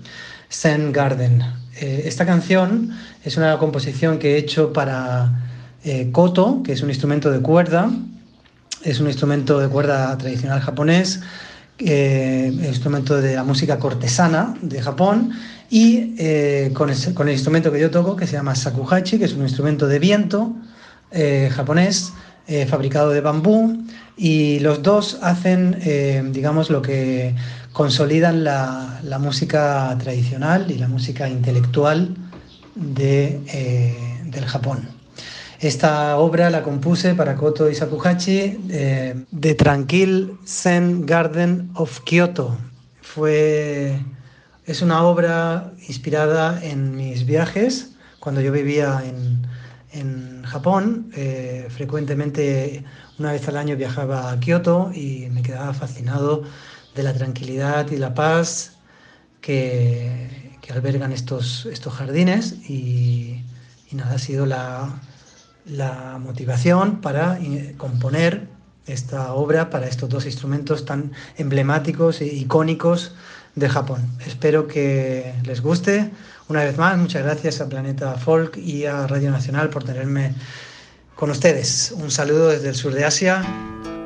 Zen 0.49 0.94
Garden. 0.94 1.44
Eh, 1.80 2.03
esta 2.06 2.26
canción 2.26 2.91
es 3.26 3.36
una 3.36 3.57
composición 3.57 4.19
que 4.19 4.36
he 4.36 4.38
hecho 4.38 4.72
para 4.72 5.49
eh, 5.84 6.10
koto, 6.14 6.61
que 6.64 6.72
es 6.72 6.82
un 6.82 6.90
instrumento 6.90 7.30
de 7.30 7.41
cuerda, 7.41 7.91
es 8.84 9.02
un 9.02 9.07
instrumento 9.07 9.60
de 9.60 9.68
cuerda 9.68 10.18
tradicional 10.18 10.61
japonés, 10.61 11.22
eh, 11.85 12.51
instrumento 12.67 13.19
de 13.19 13.35
la 13.35 13.43
música 13.43 13.79
cortesana 13.79 14.53
de 14.61 14.81
Japón, 14.81 15.31
y 15.69 16.15
eh, 16.17 16.71
con, 16.73 16.89
el, 16.89 17.33
instrumento 17.33 17.71
que 17.71 17.79
yo 17.79 17.89
toco, 17.89 18.15
que 18.15 18.27
se 18.27 18.33
llama 18.33 18.53
shakuhachi, 18.53 19.17
que 19.17 19.25
es 19.25 19.33
un 19.33 19.43
instrumento 19.43 19.87
de 19.87 19.99
viento 19.99 20.53
eh, 21.11 21.49
japonés, 21.51 22.13
fabricado 22.67 23.11
de 23.11 23.21
bambú, 23.21 23.85
y 24.17 24.59
los 24.59 24.83
dos 24.83 25.19
hacen, 25.21 25.77
digamos, 26.33 26.69
lo 26.69 26.81
que 26.81 27.33
consolidan 27.71 28.43
la, 28.43 28.99
la 29.03 29.19
música 29.19 29.95
tradicional 29.97 30.69
y 30.69 30.77
la 30.77 30.89
música 30.89 31.29
intelectual 31.29 32.13
de, 32.75 33.39
del 34.25 34.45
Japón. 34.45 35.01
Esta 35.61 36.17
obra 36.17 36.49
la 36.49 36.63
compuse 36.63 37.13
para 37.13 37.35
Koto 37.35 37.69
y 37.69 37.75
Shakuhachi 37.75 38.65
eh, 38.71 39.25
de 39.29 39.53
Tranquil 39.53 40.39
Zen 40.43 41.05
Garden 41.05 41.69
of 41.75 41.99
Kyoto. 41.99 42.57
Fue, 43.03 43.95
es 44.65 44.81
una 44.81 45.03
obra 45.03 45.71
inspirada 45.88 46.59
en 46.63 46.95
mis 46.95 47.27
viajes 47.27 47.91
cuando 48.19 48.41
yo 48.41 48.51
vivía 48.51 49.03
en, 49.05 49.45
en 49.91 50.41
Japón. 50.45 51.11
Eh, 51.15 51.67
frecuentemente, 51.69 52.83
una 53.19 53.31
vez 53.31 53.47
al 53.47 53.57
año 53.57 53.77
viajaba 53.77 54.31
a 54.31 54.39
Kioto 54.39 54.91
y 54.95 55.27
me 55.29 55.43
quedaba 55.43 55.75
fascinado 55.75 56.41
de 56.95 57.03
la 57.03 57.13
tranquilidad 57.13 57.91
y 57.91 57.97
la 57.97 58.15
paz 58.15 58.77
que, 59.41 60.57
que 60.59 60.73
albergan 60.73 61.11
estos, 61.11 61.67
estos 61.67 61.93
jardines. 61.93 62.67
Y, 62.67 63.43
y 63.91 63.95
nada, 63.95 64.15
ha 64.15 64.17
sido 64.17 64.47
la, 64.47 64.99
la 65.65 66.17
motivación 66.19 67.01
para 67.01 67.39
eh, 67.39 67.75
componer 67.77 68.47
esta 68.88 69.33
obra 69.33 69.69
para 69.69 69.88
estos 69.88 70.09
dos 70.09 70.25
instrumentos 70.25 70.85
tan 70.85 71.11
emblemáticos 71.38 72.21
e 72.21 72.25
icónicos 72.25 73.13
de 73.55 73.69
Japón. 73.69 74.01
Espero 74.25 74.67
que 74.67 75.33
les 75.43 75.61
guste. 75.61 76.09
Una 76.47 76.63
vez 76.63 76.77
más, 76.77 76.97
muchas 76.97 77.23
gracias 77.23 77.61
a 77.61 77.69
Planeta 77.69 78.15
Folk 78.15 78.57
y 78.57 78.85
a 78.85 79.07
Radio 79.07 79.31
Nacional 79.31 79.69
por 79.69 79.83
tenerme 79.83 80.33
con 81.15 81.29
ustedes. 81.29 81.93
Un 81.95 82.11
saludo 82.11 82.49
desde 82.49 82.69
el 82.69 82.75
sur 82.75 82.93
de 82.93 83.05
Asia. 83.05 84.01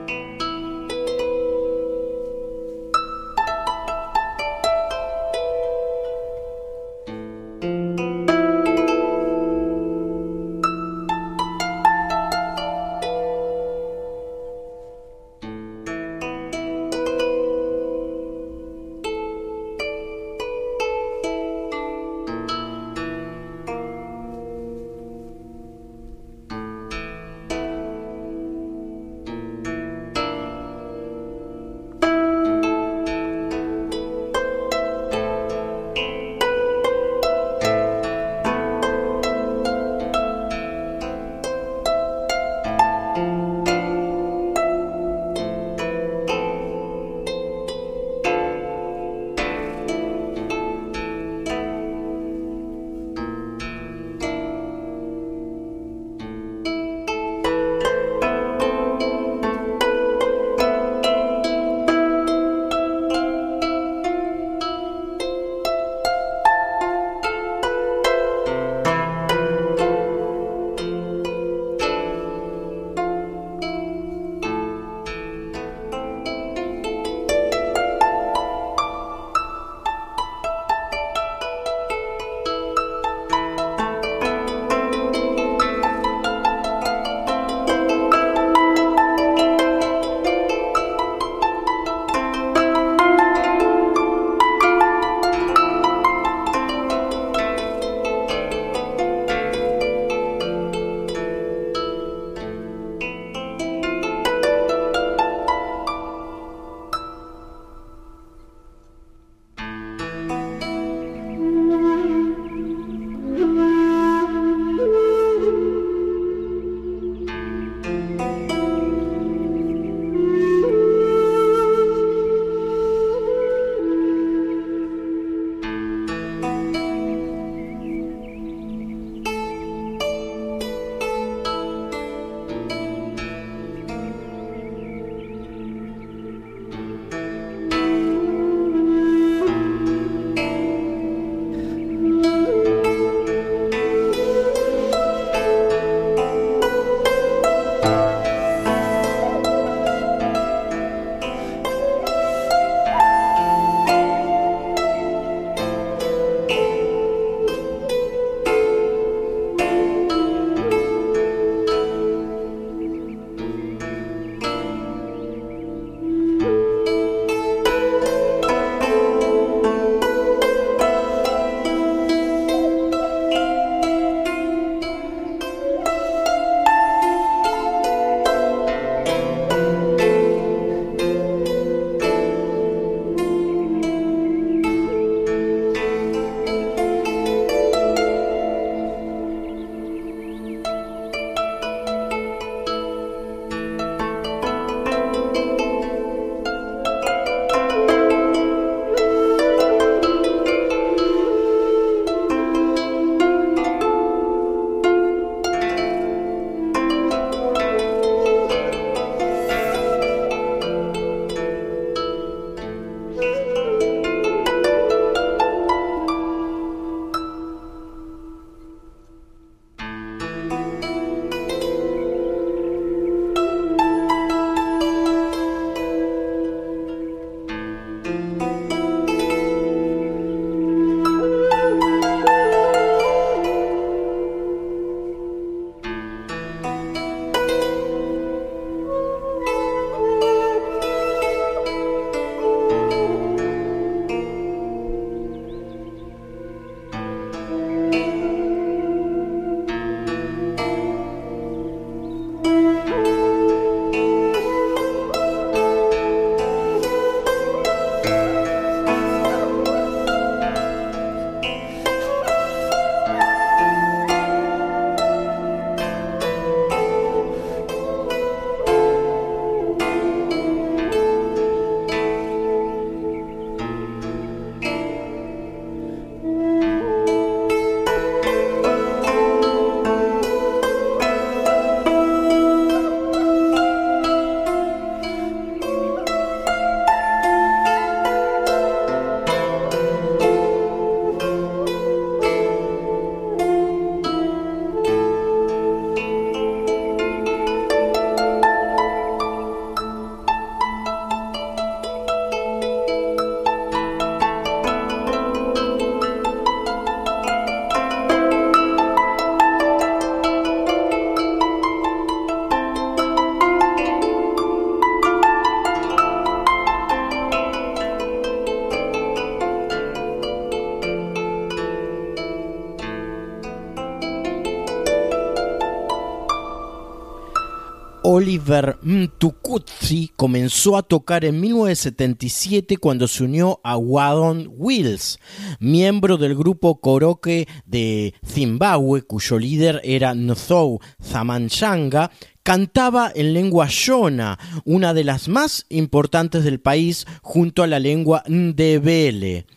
Mtukudzi 328.82 330.12
comenzó 330.16 330.78
a 330.78 330.84
tocar 330.84 331.26
en 331.26 331.40
1977 331.42 332.78
cuando 332.78 333.08
se 333.08 333.24
unió 333.24 333.60
a 333.64 333.78
Wadon 333.78 334.52
Wills, 334.56 335.20
miembro 335.60 336.18
del 336.18 336.36
grupo 336.36 336.80
Koroke 336.80 337.48
de 337.66 338.14
Zimbabue, 338.26 339.02
cuyo 339.02 339.40
líder 339.40 339.82
era 339.84 340.14
Nthou 340.14 340.80
Zamanchanga, 341.04 342.12
cantaba 342.44 343.12
en 343.16 343.34
lengua 343.34 343.66
shona, 343.68 344.38
una 344.64 344.94
de 344.94 345.04
las 345.04 345.28
más 345.28 345.66
importantes 345.70 346.44
del 346.44 346.60
país 346.60 347.08
junto 347.24 347.64
a 347.64 347.68
la 347.68 347.80
lengua 347.80 348.24
ndebele. 348.28 349.48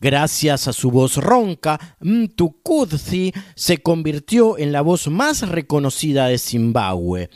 Gracias 0.00 0.68
a 0.68 0.72
su 0.72 0.90
voz 0.90 1.16
ronca, 1.16 1.96
Mtukudzi 2.00 3.32
se 3.56 3.78
convirtió 3.78 4.56
en 4.56 4.72
la 4.72 4.80
voz 4.80 5.08
más 5.08 5.46
reconocida 5.48 6.28
de 6.28 6.38
Zimbabue, 6.38 7.30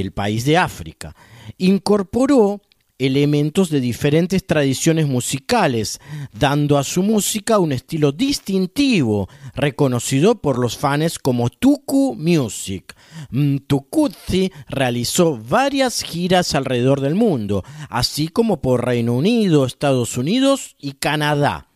el 0.00 0.12
país 0.12 0.44
de 0.44 0.56
África. 0.56 1.14
Incorporó 1.58 2.60
elementos 2.98 3.68
de 3.70 3.80
diferentes 3.80 4.46
tradiciones 4.46 5.08
musicales, 5.08 6.00
dando 6.32 6.78
a 6.78 6.84
su 6.84 7.02
música 7.02 7.58
un 7.58 7.72
estilo 7.72 8.12
distintivo, 8.12 9.28
reconocido 9.54 10.40
por 10.40 10.58
los 10.58 10.78
fans 10.78 11.18
como 11.18 11.50
Tuku 11.50 12.14
Music. 12.14 12.94
Mtukudzi 13.30 14.52
realizó 14.68 15.36
varias 15.36 16.02
giras 16.02 16.54
alrededor 16.54 17.00
del 17.00 17.16
mundo, 17.16 17.64
así 17.88 18.28
como 18.28 18.62
por 18.62 18.84
Reino 18.84 19.14
Unido, 19.14 19.66
Estados 19.66 20.16
Unidos 20.16 20.76
y 20.78 20.92
Canadá. 20.92 21.71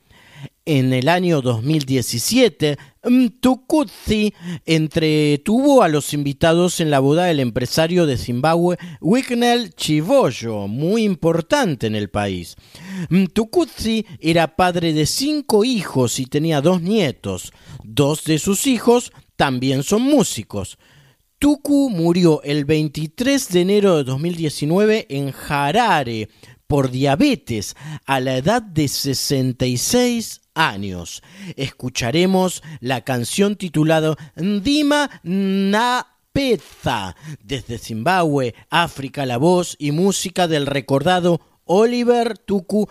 En 0.68 0.92
el 0.92 1.08
año 1.08 1.42
2017, 1.42 2.76
Mtukudzi 3.04 4.34
entretuvo 4.64 5.84
a 5.84 5.88
los 5.88 6.12
invitados 6.12 6.80
en 6.80 6.90
la 6.90 6.98
boda 6.98 7.26
del 7.26 7.38
empresario 7.38 8.04
de 8.04 8.18
Zimbabue, 8.18 8.76
Wicknell 9.00 9.72
Chivoyo, 9.76 10.66
muy 10.66 11.04
importante 11.04 11.86
en 11.86 11.94
el 11.94 12.10
país. 12.10 12.56
Mtukudzi 13.10 14.06
era 14.18 14.56
padre 14.56 14.92
de 14.92 15.06
cinco 15.06 15.62
hijos 15.62 16.18
y 16.18 16.26
tenía 16.26 16.60
dos 16.60 16.82
nietos. 16.82 17.52
Dos 17.84 18.24
de 18.24 18.40
sus 18.40 18.66
hijos 18.66 19.12
también 19.36 19.84
son 19.84 20.02
músicos. 20.02 20.78
Tuku 21.38 21.90
murió 21.90 22.42
el 22.42 22.64
23 22.64 23.50
de 23.50 23.60
enero 23.60 23.98
de 23.98 24.02
2019 24.02 25.06
en 25.10 25.32
Harare 25.48 26.28
por 26.66 26.90
diabetes 26.90 27.76
a 28.04 28.18
la 28.18 28.36
edad 28.36 28.62
de 28.62 28.88
66 28.88 30.40
años. 30.56 31.22
Escucharemos 31.54 32.64
la 32.80 33.02
canción 33.02 33.54
titulada 33.54 34.16
Ndima 34.34 35.20
Napeza 35.22 37.14
desde 37.44 37.78
Zimbabue, 37.78 38.54
África, 38.70 39.24
la 39.26 39.36
voz 39.36 39.76
y 39.78 39.92
música 39.92 40.48
del 40.48 40.66
recordado 40.66 41.40
Oliver 41.64 42.36
Tuku. 42.38 42.88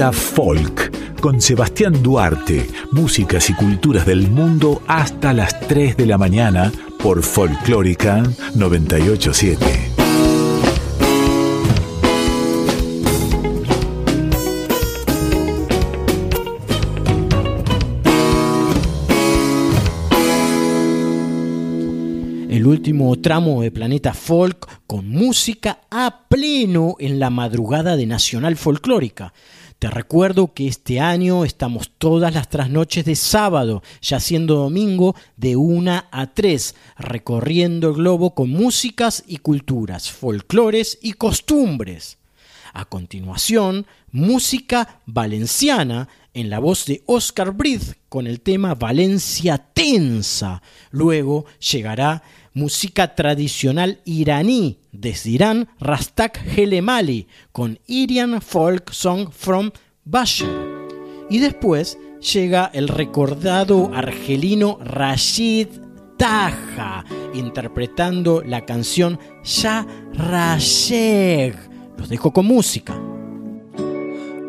Planeta 0.00 0.18
Folk 0.18 1.20
con 1.20 1.42
Sebastián 1.42 2.02
Duarte, 2.02 2.66
músicas 2.90 3.50
y 3.50 3.52
culturas 3.52 4.06
del 4.06 4.30
mundo 4.30 4.80
hasta 4.86 5.34
las 5.34 5.60
3 5.68 5.94
de 5.94 6.06
la 6.06 6.16
mañana 6.16 6.72
por 7.02 7.22
Folclórica 7.22 8.22
987. 8.54 9.90
El 22.48 22.66
último 22.66 23.14
tramo 23.20 23.60
de 23.60 23.70
Planeta 23.70 24.14
Folk 24.14 24.66
con 24.86 25.10
música 25.10 25.80
a 25.90 26.26
pleno 26.30 26.96
en 26.98 27.18
la 27.18 27.28
madrugada 27.28 27.96
de 27.96 28.06
Nacional 28.06 28.56
Folclórica. 28.56 29.34
Te 29.80 29.88
recuerdo 29.88 30.52
que 30.52 30.68
este 30.68 31.00
año 31.00 31.42
estamos 31.42 31.90
todas 31.96 32.34
las 32.34 32.50
trasnoches 32.50 33.06
de 33.06 33.16
sábado, 33.16 33.82
ya 34.02 34.20
siendo 34.20 34.56
domingo, 34.56 35.16
de 35.38 35.56
1 35.56 36.04
a 36.10 36.26
3, 36.34 36.74
recorriendo 36.98 37.88
el 37.88 37.94
globo 37.94 38.34
con 38.34 38.50
músicas 38.50 39.24
y 39.26 39.38
culturas, 39.38 40.10
folclores 40.10 40.98
y 41.00 41.14
costumbres. 41.14 42.18
A 42.74 42.84
continuación, 42.84 43.86
música 44.12 45.00
valenciana 45.06 46.08
en 46.34 46.50
la 46.50 46.58
voz 46.58 46.84
de 46.84 47.02
Oscar 47.06 47.52
Briz 47.52 47.96
con 48.10 48.26
el 48.26 48.42
tema 48.42 48.74
Valencia 48.74 49.56
Tensa. 49.56 50.60
Luego 50.90 51.46
llegará 51.58 52.22
música 52.52 53.14
tradicional 53.14 54.00
iraní 54.04 54.78
desde 54.92 55.30
Irán, 55.30 55.68
Rastak 55.78 56.40
Helemali 56.56 57.28
con 57.52 57.78
Irian 57.86 58.40
Folk 58.40 58.92
Song 58.92 59.30
from 59.30 59.70
Basher. 60.04 60.48
Y 61.28 61.38
después 61.38 61.98
llega 62.20 62.70
el 62.74 62.88
recordado 62.88 63.90
argelino 63.94 64.78
Rashid 64.82 65.68
Taja 66.18 67.04
interpretando 67.32 68.42
la 68.42 68.66
canción 68.66 69.18
Ya 69.42 69.86
Rasheg. 70.12 71.56
Los 71.96 72.08
dejo 72.08 72.32
con 72.32 72.46
música. 72.46 72.94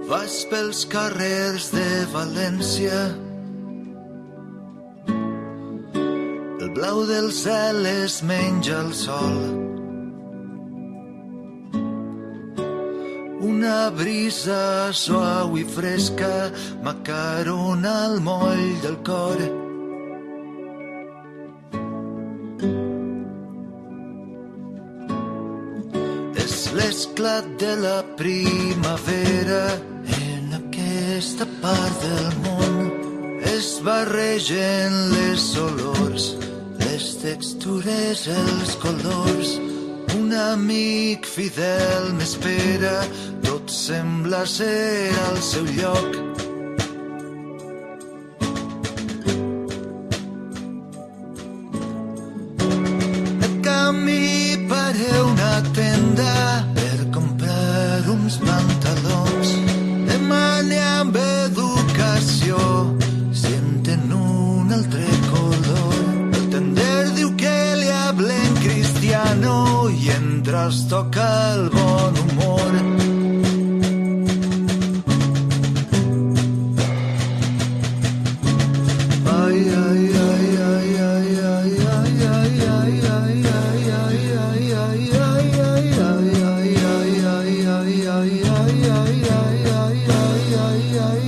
Vas 0.08 0.48
de 1.72 3.31
blau 6.76 7.06
del 7.06 7.32
cel 7.32 7.86
es 7.86 8.22
menja 8.24 8.80
el 8.86 8.94
sol 8.94 9.40
Una 13.42 13.90
brisa 13.90 14.94
suau 14.94 15.58
i 15.58 15.64
fresca 15.66 16.52
m'acarona 16.86 17.94
el 18.10 18.20
moll 18.28 18.64
del 18.84 18.98
cor 19.08 19.42
És 26.46 26.58
l'esclat 26.78 27.48
de 27.64 27.74
la 27.86 27.98
primavera 28.20 29.64
en 30.20 30.54
aquesta 30.58 31.48
part 31.64 32.06
del 32.06 32.30
món. 32.46 32.78
Es 33.56 33.80
barregen 33.86 34.96
les 35.16 35.46
olors, 35.58 36.26
les 36.92 37.16
textures, 37.22 38.28
els 38.28 38.76
colors. 38.84 39.52
Un 40.20 40.34
amic 40.36 41.28
fidel 41.36 42.12
m'espera, 42.18 42.98
tot 43.46 43.72
sembla 43.72 44.44
ser 44.58 45.12
al 45.30 45.40
seu 45.52 45.68
lloc. 45.80 46.51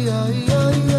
ay, 0.09 0.45
ay. 0.49 0.92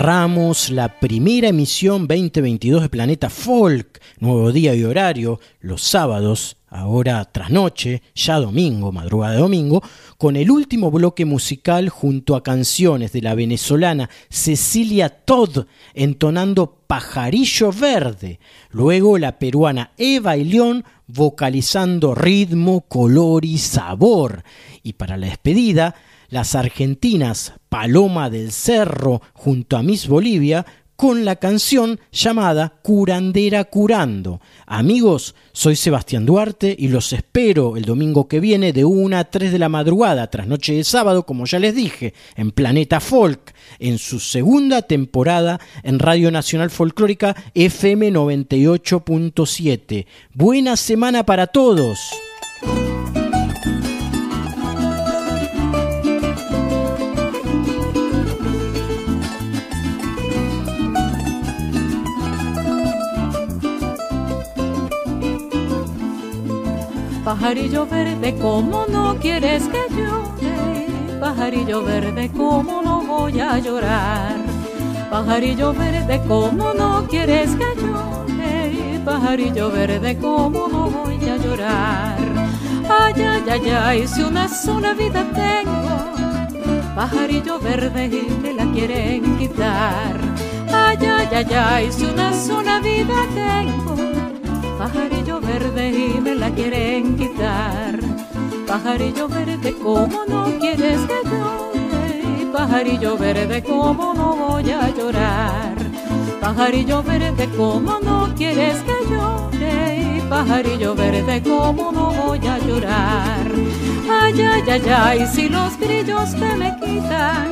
Cerramos 0.00 0.70
la 0.70 0.98
primera 0.98 1.48
emisión 1.48 2.08
2022 2.08 2.80
de 2.80 2.88
Planeta 2.88 3.28
Folk, 3.28 4.00
nuevo 4.18 4.50
día 4.50 4.74
y 4.74 4.82
horario, 4.82 5.40
los 5.60 5.82
sábados, 5.82 6.56
ahora 6.70 7.22
tras 7.30 7.50
noche, 7.50 8.00
ya 8.14 8.36
domingo, 8.36 8.92
madrugada 8.92 9.34
de 9.34 9.40
domingo, 9.40 9.82
con 10.16 10.36
el 10.36 10.50
último 10.50 10.90
bloque 10.90 11.26
musical 11.26 11.90
junto 11.90 12.34
a 12.34 12.42
canciones 12.42 13.12
de 13.12 13.20
la 13.20 13.34
venezolana 13.34 14.08
Cecilia 14.30 15.10
Todd 15.10 15.66
entonando 15.92 16.78
Pajarillo 16.86 17.70
Verde, 17.70 18.40
luego 18.70 19.18
la 19.18 19.38
peruana 19.38 19.92
Eva 19.98 20.38
y 20.38 20.44
León 20.44 20.82
vocalizando 21.08 22.14
ritmo, 22.14 22.86
color 22.88 23.44
y 23.44 23.58
sabor, 23.58 24.44
y 24.82 24.94
para 24.94 25.18
la 25.18 25.26
despedida, 25.26 25.94
las 26.30 26.54
argentinas 26.54 27.54
Paloma 27.68 28.30
del 28.30 28.52
Cerro 28.52 29.20
junto 29.34 29.76
a 29.76 29.82
Miss 29.82 30.08
Bolivia 30.08 30.64
con 31.00 31.24
la 31.24 31.36
canción 31.36 31.98
llamada 32.12 32.74
Curandera 32.82 33.64
Curando. 33.64 34.42
Amigos, 34.66 35.34
soy 35.52 35.74
Sebastián 35.74 36.26
Duarte 36.26 36.76
y 36.78 36.88
los 36.88 37.14
espero 37.14 37.78
el 37.78 37.86
domingo 37.86 38.28
que 38.28 38.38
viene 38.38 38.74
de 38.74 38.84
1 38.84 39.16
a 39.16 39.24
3 39.24 39.50
de 39.50 39.58
la 39.58 39.70
madrugada, 39.70 40.28
tras 40.28 40.46
noche 40.46 40.74
de 40.74 40.84
sábado, 40.84 41.24
como 41.24 41.46
ya 41.46 41.58
les 41.58 41.74
dije, 41.74 42.12
en 42.36 42.50
Planeta 42.50 43.00
Folk, 43.00 43.54
en 43.78 43.96
su 43.96 44.20
segunda 44.20 44.82
temporada 44.82 45.58
en 45.84 46.00
Radio 46.00 46.30
Nacional 46.30 46.70
Folclórica 46.70 47.34
FM 47.54 48.12
98.7. 48.12 50.04
Buena 50.34 50.76
semana 50.76 51.24
para 51.24 51.46
todos. 51.46 51.98
Pajarillo 67.30 67.86
verde, 67.86 68.34
¿cómo 68.42 68.86
no 68.88 69.16
quieres 69.20 69.62
que 69.68 69.86
llore? 69.94 71.20
Pajarillo 71.20 71.80
verde, 71.80 72.28
¿cómo 72.36 72.82
no 72.82 73.02
voy 73.02 73.38
a 73.38 73.56
llorar? 73.60 74.34
Pajarillo 75.08 75.72
verde, 75.72 76.20
¿cómo 76.26 76.74
no 76.74 77.06
quieres 77.08 77.50
que 77.50 77.80
llore? 77.80 79.00
Pajarillo 79.04 79.70
verde, 79.70 80.18
¿cómo 80.18 80.66
no 80.66 80.90
voy 80.90 81.24
a 81.28 81.36
llorar? 81.36 82.18
Ay, 82.88 83.22
ay, 83.22 83.44
ay, 83.48 83.70
ay, 83.70 84.08
si 84.08 84.22
una 84.22 84.48
sola 84.48 84.92
vida 84.92 85.24
tengo, 85.32 86.96
pajarillo 86.96 87.60
verde 87.60 88.06
y 88.06 88.42
me 88.42 88.54
la 88.54 88.64
quieren 88.72 89.38
quitar. 89.38 90.18
Ay, 90.74 90.98
ay, 91.06 91.28
ay, 91.30 91.54
ay, 91.54 91.92
si 91.92 92.06
una 92.06 92.32
sola 92.32 92.80
vida 92.80 93.24
tengo, 93.36 93.94
pajarillo 94.76 95.19
verde 95.50 95.90
y 95.90 96.20
me 96.20 96.34
la 96.34 96.50
quieren 96.50 97.16
quitar. 97.16 97.98
Pajarillo 98.66 99.26
verde, 99.28 99.74
¿cómo 99.82 100.18
no 100.28 100.44
quieres 100.60 101.00
que 101.10 101.18
llore? 101.28 102.46
Pajarillo 102.52 103.16
verde, 103.16 103.62
¿cómo 103.62 104.14
no 104.14 104.28
voy 104.36 104.70
a 104.70 104.88
llorar? 104.90 105.74
Pajarillo 106.40 107.02
verde, 107.02 107.48
¿cómo 107.56 107.98
no 108.00 108.32
quieres 108.36 108.76
que 108.88 108.96
llore? 109.10 110.22
Pajarillo 110.28 110.94
verde, 110.94 111.42
¿cómo 111.42 111.90
no 111.90 112.12
voy 112.12 112.46
a 112.46 112.58
llorar? 112.58 113.46
Ay, 114.08 114.40
ay, 114.40 114.62
ay, 114.74 114.82
ay, 114.88 115.26
si 115.34 115.48
los 115.48 115.76
grillos 115.78 116.30
que 116.40 116.50
me 116.62 116.70
quitan, 116.80 117.48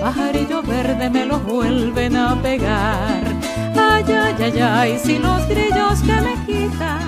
pajarillo 0.00 0.62
verde 0.62 1.10
me 1.10 1.26
los 1.26 1.42
vuelven 1.44 2.16
a 2.16 2.40
pegar. 2.40 3.22
Ay, 3.78 4.04
ay, 4.08 4.34
ay, 4.46 4.58
ay, 4.60 4.98
si 5.04 5.18
los 5.18 5.46
grillos 5.48 6.00
que 6.06 6.16
me 6.26 6.34
quitan, 6.46 7.05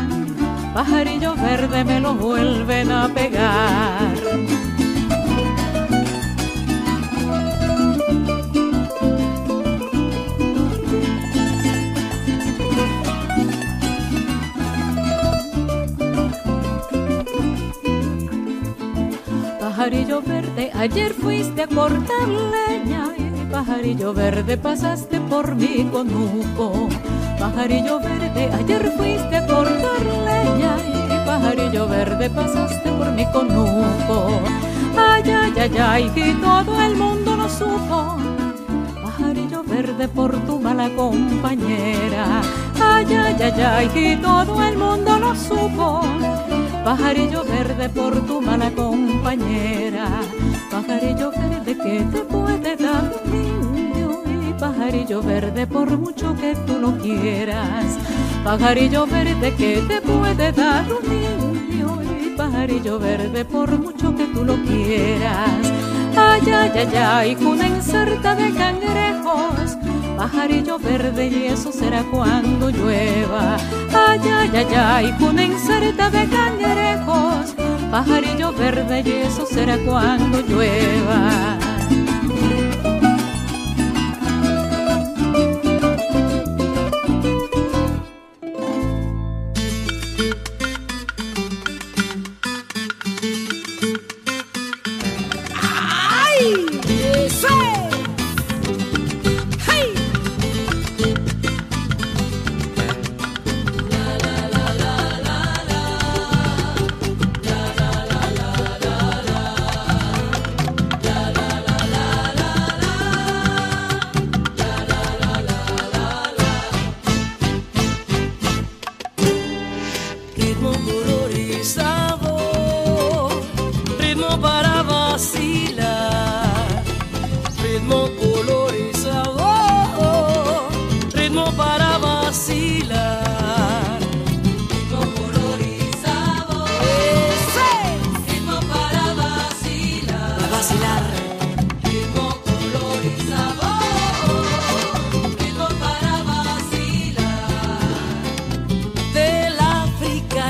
pajarillo 0.78 1.34
verde 1.34 1.84
me 1.84 1.98
los 1.98 2.16
vuelven 2.16 2.92
a 2.92 3.09
pegar. 3.09 4.14
Pajarillo 19.59 20.22
verde, 20.22 20.70
ayer 20.74 21.12
fuiste 21.12 21.62
a 21.62 21.66
cortar 21.66 22.28
leña 22.28 23.14
y 23.18 23.50
pajarillo 23.50 24.14
verde 24.14 24.56
pasaste 24.56 25.20
por 25.22 25.56
mi 25.56 25.82
conuco. 25.90 26.88
Pajarillo 27.39 28.01
verde, 28.01 28.51
ayer 28.52 28.93
fuiste 28.97 29.36
a 29.36 29.47
cortar 29.47 30.02
leña 30.27 30.77
y 31.06 31.27
pajarillo 31.27 31.86
verde 31.86 32.28
pasaste 32.31 32.90
por 32.90 33.12
mi 33.12 33.24
conuco. 33.27 34.40
Ay, 34.97 35.23
ay, 35.31 35.52
ay, 35.56 35.78
ay, 35.78 36.12
y 36.16 36.32
todo 36.35 36.81
el 36.81 36.97
mundo 36.97 37.36
lo 37.36 37.48
supo. 37.48 38.16
Pajarillo 39.05 39.62
verde 39.62 40.09
por 40.09 40.32
tu 40.47 40.59
mala 40.59 40.90
compañera. 40.90 42.40
Ay, 42.81 43.06
ay, 43.15 43.36
ay, 43.40 43.60
ay, 43.60 43.90
y 43.94 44.16
todo 44.16 44.62
el 44.62 44.77
mundo 44.77 45.19
lo 45.19 45.35
supo. 45.36 46.01
Pajarillo 46.85 47.44
verde 47.44 47.89
por 47.89 48.15
tu 48.27 48.40
mala 48.40 48.70
compañera. 48.73 50.09
Pajarillo 50.70 51.31
verde 51.31 51.77
que 51.77 52.01
te 52.12 52.20
puede 52.24 52.77
dar 52.77 53.12
pajarillo 54.89 55.23
verde 55.23 55.66
por 55.66 55.98
mucho 55.98 56.35
que 56.40 56.56
tú 56.66 56.78
lo 56.78 56.97
quieras. 56.97 57.98
Pajarillo 58.43 59.06
verde 59.06 59.55
que 59.55 59.82
te 59.86 60.01
puede 60.01 60.51
dar 60.51 60.86
un 60.90 61.05
niño. 61.10 62.01
Y 62.23 62.31
pajarillo 62.31 62.98
verde 62.98 63.44
por 63.44 63.78
mucho 63.78 64.16
que 64.16 64.24
tú 64.28 64.47
lo 64.47 64.56
quieras. 64.62 65.60
Ay, 66.16 66.40
ay, 66.51 66.73
ay, 66.74 66.97
ay, 66.97 67.36
una 67.44 67.69
inserta 67.69 68.35
de 68.35 68.51
cangrejos 68.55 69.77
pajarillo 70.16 70.78
verde 70.78 71.27
y 71.28 71.44
eso 71.44 71.70
será 71.70 72.02
cuando 72.05 72.70
llueva. 72.70 73.56
Ay, 73.94 74.20
ay, 74.24 74.51
ay, 74.55 74.74
ay, 74.74 75.15
una 75.20 75.44
inserta 75.44 76.10
de 76.10 76.27
cangrejos, 76.27 77.55
pajarillo 77.90 78.52
verde 78.52 79.02
y 79.05 79.10
eso 79.27 79.44
será 79.47 79.77
cuando 79.85 80.40
llueva. 80.40 81.57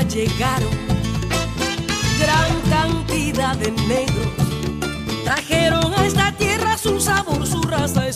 Llegaron 0.09 0.71
gran 2.19 2.61
cantidad 2.69 3.55
de 3.55 3.71
negros. 3.71 4.27
Trajeron 5.23 5.93
a 5.93 6.05
esta 6.05 6.31
tierra 6.33 6.77
su 6.77 6.99
sabor, 6.99 7.45
su 7.45 7.61
raza 7.61 8.07